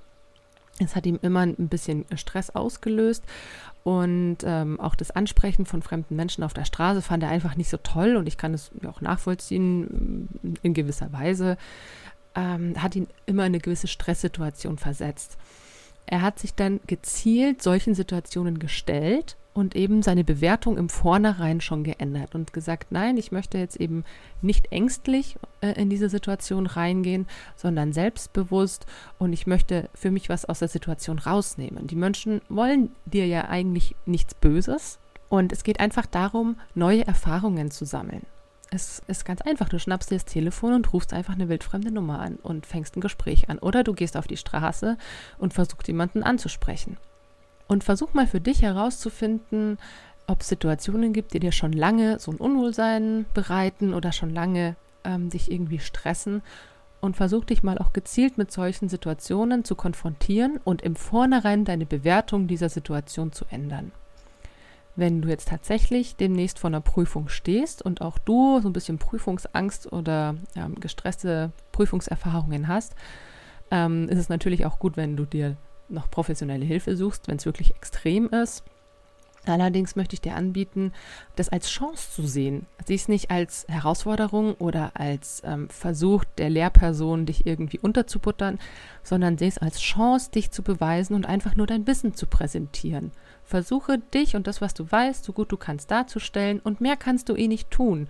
Es 0.80 0.96
hat 0.96 1.06
ihm 1.06 1.20
immer 1.22 1.42
ein 1.42 1.70
bisschen 1.70 2.06
Stress 2.16 2.52
ausgelöst 2.52 3.24
und 3.84 4.40
ähm, 4.44 4.80
auch 4.80 4.96
das 4.96 5.12
Ansprechen 5.12 5.66
von 5.66 5.82
fremden 5.82 6.16
Menschen 6.16 6.44
auf 6.44 6.54
der 6.54 6.66
Straße 6.66 7.02
fand 7.02 7.24
er 7.24 7.30
einfach 7.30 7.56
nicht 7.56 7.70
so 7.70 7.78
toll 7.78 8.16
und 8.16 8.28
ich 8.28 8.38
kann 8.38 8.54
es 8.54 8.72
auch 8.86 9.02
nachvollziehen 9.02 10.28
in 10.62 10.74
gewisser 10.74 11.14
Weise. 11.14 11.58
Ähm, 12.38 12.82
hat 12.82 12.96
ihn 12.96 13.08
immer 13.26 13.44
in 13.44 13.54
eine 13.54 13.60
gewisse 13.60 13.88
Stresssituation 13.88 14.78
versetzt. 14.78 15.38
Er 16.06 16.22
hat 16.22 16.40
sich 16.40 16.54
dann 16.54 16.80
gezielt 16.88 17.62
solchen 17.62 17.96
Situationen 17.96 18.60
gestellt 18.60 19.36
und 19.58 19.76
eben 19.76 20.04
seine 20.04 20.24
Bewertung 20.24 20.78
im 20.78 20.88
Vornherein 20.88 21.62
schon 21.62 21.84
geändert 21.84 22.36
und 22.36 22.54
gesagt, 22.54 22.92
nein, 22.92 23.18
ich 23.18 23.32
möchte 23.32 23.58
jetzt 23.58 23.76
eben 23.78 24.06
nicht 24.42 24.72
ängstlich 24.72 25.36
äh, 25.62 25.72
in 25.72 25.90
diese 25.90 26.10
Situation 26.10 26.68
reingehen, 26.68 27.26
sondern 27.56 27.92
selbstbewusst 27.92 28.86
und 29.18 29.34
ich 29.34 29.48
möchte 29.48 29.90
für 29.96 30.12
mich 30.12 30.30
was 30.30 30.46
aus 30.46 30.60
der 30.60 30.68
Situation 30.68 31.18
rausnehmen. 31.18 31.88
Die 31.88 31.96
Menschen 31.96 32.42
wollen 32.50 32.92
dir 33.06 33.26
ja 33.26 33.50
eigentlich 33.50 33.96
nichts 34.06 34.36
Böses 34.36 35.00
und 35.28 35.52
es 35.52 35.64
geht 35.64 35.80
einfach 35.80 36.06
darum, 36.06 36.58
neue 36.76 37.08
Erfahrungen 37.08 37.72
zu 37.72 37.84
sammeln. 37.84 38.28
Es 38.70 39.02
ist 39.08 39.26
ganz 39.26 39.42
einfach. 39.42 39.70
Du 39.70 39.80
schnappst 39.80 40.12
dir 40.12 40.16
das 40.16 40.26
Telefon 40.26 40.74
und 40.74 40.92
rufst 40.92 41.14
einfach 41.14 41.34
eine 41.34 41.48
wildfremde 41.50 41.92
Nummer 41.92 42.20
an 42.20 42.36
und 42.36 42.66
fängst 42.66 42.98
ein 42.98 43.02
Gespräch 43.02 43.50
an. 43.50 43.60
Oder 43.60 43.84
du 43.84 43.94
gehst 43.94 44.18
auf 44.18 44.28
die 44.28 44.38
Straße 44.38 44.98
und 45.38 45.54
versuchst 45.54 45.88
jemanden 45.88 46.24
anzusprechen. 46.24 46.98
Und 47.68 47.84
versuch 47.84 48.14
mal 48.14 48.28
für 48.28 48.42
dich 48.42 48.62
herauszufinden, 48.62 49.78
ob 50.28 50.42
es 50.42 50.50
Situationen 50.50 51.14
gibt, 51.14 51.34
die 51.34 51.40
dir 51.40 51.54
schon 51.54 51.72
lange 51.72 52.20
so 52.20 52.32
ein 52.32 52.38
Unwohlsein 52.38 53.26
bereiten 53.34 53.94
oder 53.94 54.12
schon 54.12 54.30
lange 54.30 54.76
ähm, 55.06 55.30
dich 55.30 55.50
irgendwie 55.50 55.80
stressen. 55.80 56.42
Und 57.00 57.16
versuch 57.16 57.46
dich 57.46 57.64
mal 57.64 57.78
auch 57.78 57.94
gezielt 57.94 58.38
mit 58.38 58.52
solchen 58.52 58.90
Situationen 58.90 59.64
zu 59.64 59.76
konfrontieren 59.76 60.60
und 60.64 60.82
im 60.82 60.96
Vornherein 60.96 61.64
deine 61.64 61.86
Bewertung 61.86 62.48
dieser 62.48 62.70
Situation 62.70 63.32
zu 63.32 63.46
ändern. 63.50 63.92
Wenn 64.98 65.22
du 65.22 65.30
jetzt 65.30 65.48
tatsächlich 65.48 66.16
demnächst 66.16 66.58
vor 66.58 66.70
einer 66.70 66.82
Prüfung 66.82 67.30
stehst 67.30 67.84
und 67.84 68.02
auch 68.02 68.18
du 68.18 68.60
so 68.62 68.68
ein 68.68 68.74
bisschen 68.74 68.98
Prüfungsangst 68.98 69.94
oder 69.94 70.36
ähm, 70.56 70.74
gestresste 70.80 71.52
Prüfungserfahrungen 71.72 72.68
hast, 72.68 72.96
ähm, 73.70 74.10
ist 74.10 74.18
es 74.18 74.28
natürlich 74.28 74.66
auch 74.66 74.80
gut, 74.80 74.98
wenn 74.98 75.16
du 75.16 75.26
dir 75.26 75.56
noch 75.88 76.10
professionelle 76.10 76.66
Hilfe 76.66 76.98
suchst, 76.98 77.28
wenn 77.28 77.38
es 77.38 77.46
wirklich 77.46 77.76
extrem 77.76 78.28
ist. 78.30 78.64
Allerdings 79.46 79.96
möchte 79.96 80.16
ich 80.16 80.22
dir 80.22 80.36
anbieten, 80.36 80.92
das 81.36 81.50
als 81.50 81.70
Chance 81.70 82.12
zu 82.12 82.26
sehen. 82.26 82.66
Sieh 82.86 82.96
es 82.96 83.08
nicht 83.08 83.30
als 83.30 83.66
Herausforderung 83.70 84.56
oder 84.56 84.92
als 84.96 85.44
ähm, 85.46 85.70
Versuch 85.70 86.24
der 86.38 86.50
Lehrperson, 86.50 87.28
dich 87.28 87.46
irgendwie 87.46 87.80
unterzubuttern, 87.80 88.58
sondern 89.04 89.38
sieh 89.38 89.46
es 89.46 89.60
als 89.60 89.80
Chance, 89.80 90.32
dich 90.32 90.50
zu 90.50 90.64
beweisen 90.64 91.14
und 91.14 91.28
einfach 91.28 91.56
nur 91.56 91.68
dein 91.68 91.86
Wissen 91.86 92.16
zu 92.16 92.26
präsentieren. 92.26 93.12
Versuche 93.48 93.98
dich 93.98 94.36
und 94.36 94.46
das, 94.46 94.60
was 94.60 94.74
du 94.74 94.92
weißt, 94.92 95.24
so 95.24 95.32
gut 95.32 95.54
du 95.54 95.58
kannst 95.58 95.90
darzustellen 95.90 96.60
und 96.60 96.82
mehr 96.82 96.98
kannst 96.98 97.30
du 97.30 97.36
eh 97.36 97.48
nicht 97.48 97.72
tun. 97.72 98.10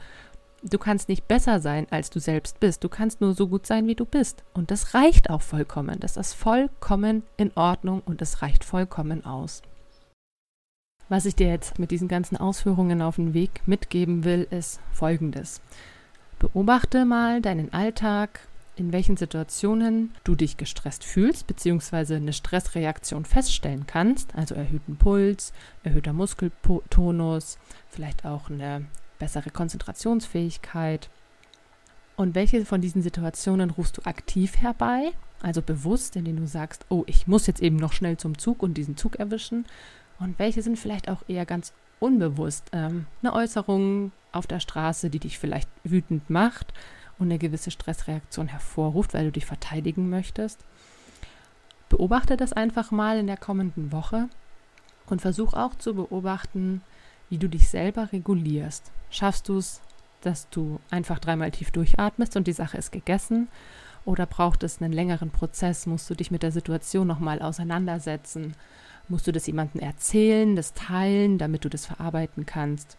Du 0.64 0.80
kannst 0.80 1.10
nicht 1.10 1.28
besser 1.28 1.60
sein, 1.60 1.86
als 1.92 2.10
du 2.10 2.20
selbst 2.20 2.60
bist. 2.60 2.84
Du 2.84 2.90
kannst 2.90 3.22
nur 3.22 3.36
so 3.36 3.48
gut 3.48 3.68
sein, 3.68 3.86
wie 3.86 3.94
du 3.94 4.06
bist. 4.06 4.44
Und 4.56 4.72
das 4.72 4.96
reicht 4.96 5.30
auch 5.30 5.44
vollkommen. 5.44 6.00
Das 6.00 6.18
ist 6.18 6.34
vollkommen 6.34 7.22
in 7.38 7.52
Ordnung 7.54 8.02
und 8.04 8.20
es 8.24 8.42
reicht 8.42 8.64
vollkommen 8.64 9.26
aus. 9.26 9.62
Was 11.08 11.28
ich 11.28 11.36
dir 11.36 11.50
jetzt 11.50 11.78
mit 11.78 11.92
diesen 11.92 12.08
ganzen 12.08 12.36
Ausführungen 12.36 13.04
auf 13.04 13.18
den 13.18 13.36
Weg 13.36 13.62
mitgeben 13.68 14.24
will, 14.24 14.48
ist 14.50 14.82
Folgendes. 14.92 15.62
Beobachte 16.40 17.06
mal 17.06 17.42
deinen 17.42 17.72
Alltag, 17.74 18.40
in 18.78 18.94
welchen 18.94 19.18
Situationen 19.18 20.12
du 20.24 20.36
dich 20.36 20.58
gestresst 20.58 21.04
fühlst, 21.04 21.48
beziehungsweise 21.48 22.16
eine 22.16 22.34
Stressreaktion 22.34 23.26
feststellen 23.26 23.86
kannst, 23.88 24.36
also 24.36 24.56
erhöhten 24.56 24.98
Puls, 24.98 25.52
erhöhter 25.84 26.14
Muskeltonus, 26.14 27.58
vielleicht 27.90 28.26
auch 28.26 28.50
eine 28.50 28.86
bessere 29.20 29.50
Konzentrationsfähigkeit. 29.50 31.10
Und 32.16 32.36
welche 32.36 32.66
von 32.66 32.82
diesen 32.82 33.02
Situationen 33.02 33.72
rufst 33.72 33.98
du 33.98 34.02
aktiv 34.04 34.58
herbei, 34.58 35.12
also 35.42 35.62
bewusst, 35.62 36.16
indem 36.16 36.38
du 36.38 36.48
sagst, 36.48 36.86
oh, 36.90 37.04
ich 37.08 37.28
muss 37.28 37.48
jetzt 37.48 37.62
eben 37.62 37.78
noch 37.78 37.94
schnell 37.94 38.18
zum 38.18 38.38
Zug 38.38 38.62
und 38.64 38.76
diesen 38.76 38.98
Zug 38.98 39.18
erwischen? 39.18 39.66
Und 40.20 40.38
welche 40.40 40.62
sind 40.62 40.78
vielleicht 40.78 41.10
auch 41.10 41.24
eher 41.28 41.46
ganz 41.46 41.74
unbewusst 42.00 42.66
ähm, 42.74 43.08
eine 43.22 43.34
Äußerung 43.34 44.12
auf 44.32 44.46
der 44.48 44.60
Straße, 44.60 45.10
die 45.10 45.20
dich 45.20 45.40
vielleicht 45.40 45.70
wütend 45.84 46.30
macht 46.30 46.74
und 47.20 47.28
eine 47.28 47.40
gewisse 47.40 47.72
Stressreaktion 47.72 48.48
hervorruft, 48.48 49.14
weil 49.14 49.26
du 49.26 49.32
dich 49.32 49.46
verteidigen 49.46 50.10
möchtest? 50.10 50.60
Beobachte 51.90 52.38
das 52.38 52.54
einfach 52.54 52.92
mal 52.92 53.18
in 53.18 53.28
der 53.28 53.38
kommenden 53.38 53.92
Woche 53.92 54.28
und 55.08 55.22
versuch 55.22 55.54
auch 55.54 55.76
zu 55.76 55.96
beobachten, 55.96 56.82
wie 57.30 57.38
du 57.38 57.48
dich 57.48 57.70
selber 57.70 58.12
regulierst. 58.12 58.92
Schaffst 59.10 59.48
du 59.50 59.58
es, 59.58 59.82
dass 60.22 60.50
du 60.50 60.80
einfach 60.90 61.20
dreimal 61.20 61.52
tief 61.52 61.72
durchatmest 61.72 62.36
und 62.36 62.48
die 62.48 62.54
Sache 62.54 62.78
ist 62.78 62.92
gegessen? 62.92 63.48
Oder 64.06 64.26
braucht 64.26 64.64
es 64.64 64.82
einen 64.82 64.94
längeren 64.94 65.32
Prozess? 65.32 65.86
Musst 65.86 66.10
du 66.10 66.16
dich 66.16 66.32
mit 66.32 66.44
der 66.44 66.52
Situation 66.52 67.08
nochmal 67.08 67.42
auseinandersetzen? 67.42 68.56
Musst 69.10 69.28
du 69.28 69.32
das 69.32 69.48
jemandem 69.48 69.82
erzählen, 69.82 70.56
das 70.56 70.74
teilen, 70.74 71.38
damit 71.38 71.66
du 71.66 71.70
das 71.70 71.86
verarbeiten 71.86 72.46
kannst? 72.46 72.98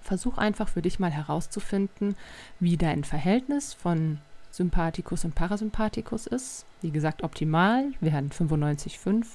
Versuch 0.00 0.38
einfach 0.38 0.68
für 0.68 0.82
dich 0.82 0.98
mal 0.98 1.10
herauszufinden, 1.10 2.16
wie 2.60 2.76
dein 2.76 3.04
Verhältnis 3.04 3.74
von 3.74 4.18
Sympathikus 4.50 5.24
und 5.24 5.34
Parasympathikus 5.34 6.26
ist. 6.26 6.64
Wie 6.80 6.90
gesagt, 6.90 7.22
optimal 7.22 7.92
wären 8.00 8.30
95,5. 8.30 9.26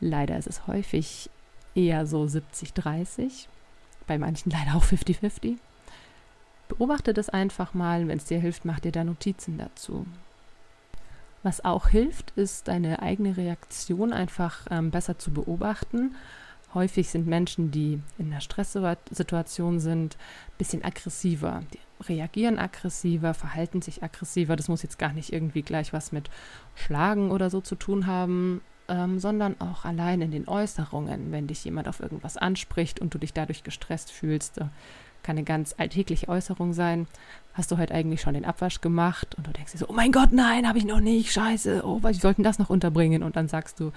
Leider 0.00 0.36
ist 0.36 0.48
es 0.48 0.66
häufig 0.66 1.30
eher 1.74 2.06
so 2.06 2.24
70-30, 2.24 3.46
bei 4.06 4.18
manchen 4.18 4.50
leider 4.52 4.76
auch 4.76 4.84
50-50. 4.84 5.56
Beobachte 6.68 7.14
das 7.14 7.28
einfach 7.28 7.74
mal, 7.74 8.08
wenn 8.08 8.18
es 8.18 8.24
dir 8.24 8.40
hilft, 8.40 8.64
mach 8.64 8.80
dir 8.80 8.92
da 8.92 9.04
Notizen 9.04 9.58
dazu. 9.58 10.06
Was 11.42 11.64
auch 11.64 11.88
hilft, 11.88 12.30
ist 12.32 12.68
deine 12.68 13.02
eigene 13.02 13.36
Reaktion 13.36 14.12
einfach 14.12 14.66
ähm, 14.70 14.90
besser 14.90 15.18
zu 15.18 15.32
beobachten. 15.32 16.14
Häufig 16.74 17.10
sind 17.10 17.26
Menschen, 17.26 17.70
die 17.70 18.00
in 18.18 18.32
einer 18.32 18.40
Stresssituation 18.40 19.78
sind, 19.78 20.16
ein 20.16 20.58
bisschen 20.58 20.84
aggressiver. 20.84 21.62
Die 21.72 21.78
reagieren 22.04 22.58
aggressiver, 22.58 23.34
verhalten 23.34 23.82
sich 23.82 24.02
aggressiver. 24.02 24.56
Das 24.56 24.68
muss 24.68 24.82
jetzt 24.82 24.98
gar 24.98 25.12
nicht 25.12 25.32
irgendwie 25.32 25.62
gleich 25.62 25.92
was 25.92 26.12
mit 26.12 26.30
Schlagen 26.74 27.30
oder 27.30 27.50
so 27.50 27.60
zu 27.60 27.74
tun 27.74 28.06
haben, 28.06 28.62
ähm, 28.88 29.18
sondern 29.18 29.60
auch 29.60 29.84
allein 29.84 30.22
in 30.22 30.30
den 30.30 30.48
Äußerungen, 30.48 31.30
wenn 31.30 31.46
dich 31.46 31.64
jemand 31.64 31.88
auf 31.88 32.00
irgendwas 32.00 32.36
anspricht 32.36 33.00
und 33.00 33.12
du 33.14 33.18
dich 33.18 33.32
dadurch 33.32 33.64
gestresst 33.64 34.10
fühlst. 34.10 34.58
Äh, 34.58 34.66
kann 35.22 35.36
eine 35.36 35.44
ganz 35.44 35.74
alltägliche 35.78 36.28
Äußerung 36.28 36.72
sein. 36.72 37.06
Hast 37.54 37.70
du 37.70 37.78
heute 37.78 37.94
eigentlich 37.94 38.20
schon 38.20 38.34
den 38.34 38.44
Abwasch 38.44 38.80
gemacht? 38.80 39.34
Und 39.36 39.46
du 39.46 39.52
denkst 39.52 39.72
dir 39.72 39.78
so, 39.78 39.88
oh 39.88 39.92
mein 39.92 40.10
Gott, 40.10 40.32
nein, 40.32 40.66
habe 40.66 40.78
ich 40.78 40.84
noch 40.84 41.00
nicht, 41.00 41.32
scheiße, 41.32 41.82
oh, 41.84 42.02
wir 42.02 42.14
sollten 42.14 42.42
das 42.42 42.58
noch 42.58 42.70
unterbringen. 42.70 43.22
Und 43.22 43.36
dann 43.36 43.48
sagst 43.48 43.78
du, 43.78 43.92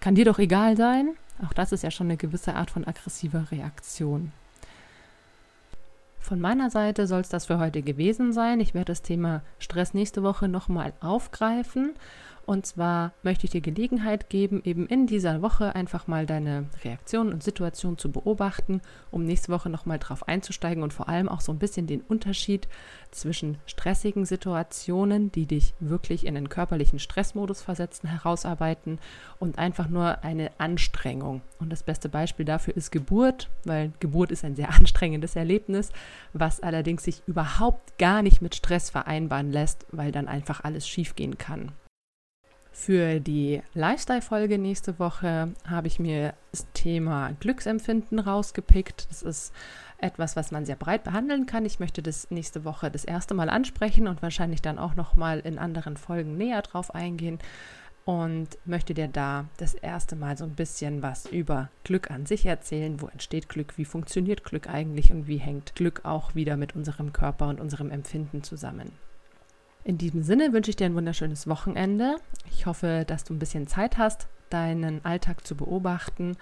kann 0.00 0.14
dir 0.14 0.24
doch 0.24 0.38
egal 0.38 0.76
sein. 0.76 1.10
Auch 1.46 1.52
das 1.52 1.72
ist 1.72 1.82
ja 1.82 1.90
schon 1.90 2.08
eine 2.08 2.16
gewisse 2.16 2.54
Art 2.54 2.70
von 2.70 2.86
aggressiver 2.86 3.50
Reaktion. 3.50 4.32
Von 6.18 6.40
meiner 6.40 6.70
Seite 6.70 7.06
soll 7.06 7.20
es 7.20 7.28
das 7.28 7.46
für 7.46 7.58
heute 7.58 7.82
gewesen 7.82 8.32
sein. 8.32 8.60
Ich 8.60 8.74
werde 8.74 8.92
das 8.92 9.02
Thema 9.02 9.42
Stress 9.58 9.94
nächste 9.94 10.22
Woche 10.22 10.48
nochmal 10.48 10.92
aufgreifen 11.00 11.94
und 12.50 12.66
zwar 12.66 13.12
möchte 13.22 13.44
ich 13.44 13.52
dir 13.52 13.60
Gelegenheit 13.60 14.28
geben, 14.28 14.60
eben 14.64 14.88
in 14.88 15.06
dieser 15.06 15.40
Woche 15.40 15.76
einfach 15.76 16.08
mal 16.08 16.26
deine 16.26 16.66
Reaktion 16.82 17.32
und 17.32 17.44
Situation 17.44 17.96
zu 17.96 18.10
beobachten, 18.10 18.82
um 19.12 19.22
nächste 19.22 19.52
Woche 19.52 19.70
nochmal 19.70 20.00
drauf 20.00 20.26
einzusteigen 20.26 20.82
und 20.82 20.92
vor 20.92 21.08
allem 21.08 21.28
auch 21.28 21.42
so 21.42 21.52
ein 21.52 21.60
bisschen 21.60 21.86
den 21.86 22.00
Unterschied 22.00 22.66
zwischen 23.12 23.58
stressigen 23.66 24.24
Situationen, 24.24 25.30
die 25.30 25.46
dich 25.46 25.74
wirklich 25.78 26.26
in 26.26 26.34
den 26.34 26.48
körperlichen 26.48 26.98
Stressmodus 26.98 27.62
versetzen, 27.62 28.08
herausarbeiten 28.08 28.98
und 29.38 29.56
einfach 29.60 29.88
nur 29.88 30.24
eine 30.24 30.50
Anstrengung. 30.58 31.42
Und 31.60 31.70
das 31.70 31.84
beste 31.84 32.08
Beispiel 32.08 32.46
dafür 32.46 32.76
ist 32.76 32.90
Geburt, 32.90 33.48
weil 33.62 33.92
Geburt 34.00 34.32
ist 34.32 34.44
ein 34.44 34.56
sehr 34.56 34.70
anstrengendes 34.74 35.36
Erlebnis, 35.36 35.92
was 36.32 36.58
allerdings 36.58 37.04
sich 37.04 37.22
überhaupt 37.28 37.96
gar 37.96 38.22
nicht 38.22 38.42
mit 38.42 38.56
Stress 38.56 38.90
vereinbaren 38.90 39.52
lässt, 39.52 39.86
weil 39.92 40.10
dann 40.10 40.26
einfach 40.26 40.64
alles 40.64 40.88
schiefgehen 40.88 41.38
kann. 41.38 41.70
Für 42.72 43.20
die 43.20 43.62
Lifestyle-Folge 43.74 44.58
nächste 44.58 44.98
Woche 44.98 45.52
habe 45.68 45.86
ich 45.86 45.98
mir 45.98 46.34
das 46.52 46.66
Thema 46.72 47.32
Glücksempfinden 47.40 48.18
rausgepickt. 48.18 49.08
Das 49.10 49.22
ist 49.22 49.52
etwas, 49.98 50.36
was 50.36 50.50
man 50.50 50.64
sehr 50.64 50.76
breit 50.76 51.04
behandeln 51.04 51.46
kann. 51.46 51.66
Ich 51.66 51.80
möchte 51.80 52.02
das 52.02 52.30
nächste 52.30 52.64
Woche 52.64 52.90
das 52.90 53.04
erste 53.04 53.34
Mal 53.34 53.50
ansprechen 53.50 54.08
und 54.08 54.22
wahrscheinlich 54.22 54.62
dann 54.62 54.78
auch 54.78 54.94
noch 54.94 55.16
mal 55.16 55.40
in 55.40 55.58
anderen 55.58 55.96
Folgen 55.96 56.36
näher 56.36 56.62
drauf 56.62 56.94
eingehen 56.94 57.38
und 58.04 58.56
möchte 58.64 58.94
dir 58.94 59.08
da 59.08 59.46
das 59.58 59.74
erste 59.74 60.16
Mal 60.16 60.38
so 60.38 60.44
ein 60.44 60.54
bisschen 60.54 61.02
was 61.02 61.26
über 61.26 61.70
Glück 61.84 62.10
an 62.10 62.24
sich 62.24 62.46
erzählen. 62.46 63.00
Wo 63.00 63.08
entsteht 63.08 63.48
Glück? 63.48 63.76
Wie 63.76 63.84
funktioniert 63.84 64.44
Glück 64.44 64.68
eigentlich? 64.68 65.12
Und 65.12 65.26
wie 65.26 65.36
hängt 65.36 65.74
Glück 65.74 66.04
auch 66.04 66.34
wieder 66.34 66.56
mit 66.56 66.74
unserem 66.74 67.12
Körper 67.12 67.48
und 67.48 67.60
unserem 67.60 67.90
Empfinden 67.90 68.42
zusammen? 68.42 68.92
In 69.84 69.98
diesem 69.98 70.22
Sinne 70.22 70.52
wünsche 70.52 70.70
ich 70.70 70.76
dir 70.76 70.86
ein 70.86 70.94
wunderschönes 70.94 71.46
Wochenende. 71.46 72.16
Ich 72.50 72.66
hoffe, 72.66 73.04
dass 73.06 73.24
du 73.24 73.34
ein 73.34 73.38
bisschen 73.38 73.66
Zeit 73.66 73.98
hast, 73.98 74.28
deinen 74.50 75.04
Alltag 75.04 75.46
zu 75.46 75.56
beobachten. 75.56 76.36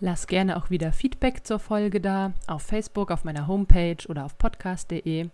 Lass 0.00 0.26
gerne 0.26 0.56
auch 0.56 0.68
wieder 0.68 0.92
Feedback 0.92 1.46
zur 1.46 1.58
Folge 1.58 2.00
da, 2.00 2.32
auf 2.46 2.62
Facebook, 2.62 3.10
auf 3.10 3.24
meiner 3.24 3.46
Homepage 3.46 4.04
oder 4.08 4.24
auf 4.24 4.36
podcast.de. 4.36 5.28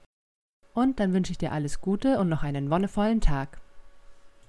Und 0.74 1.00
dann 1.00 1.12
wünsche 1.12 1.32
ich 1.32 1.38
dir 1.38 1.52
alles 1.52 1.80
Gute 1.80 2.18
und 2.18 2.28
noch 2.28 2.42
einen 2.42 2.70
wonnevollen 2.70 3.20
Tag. 3.20 3.60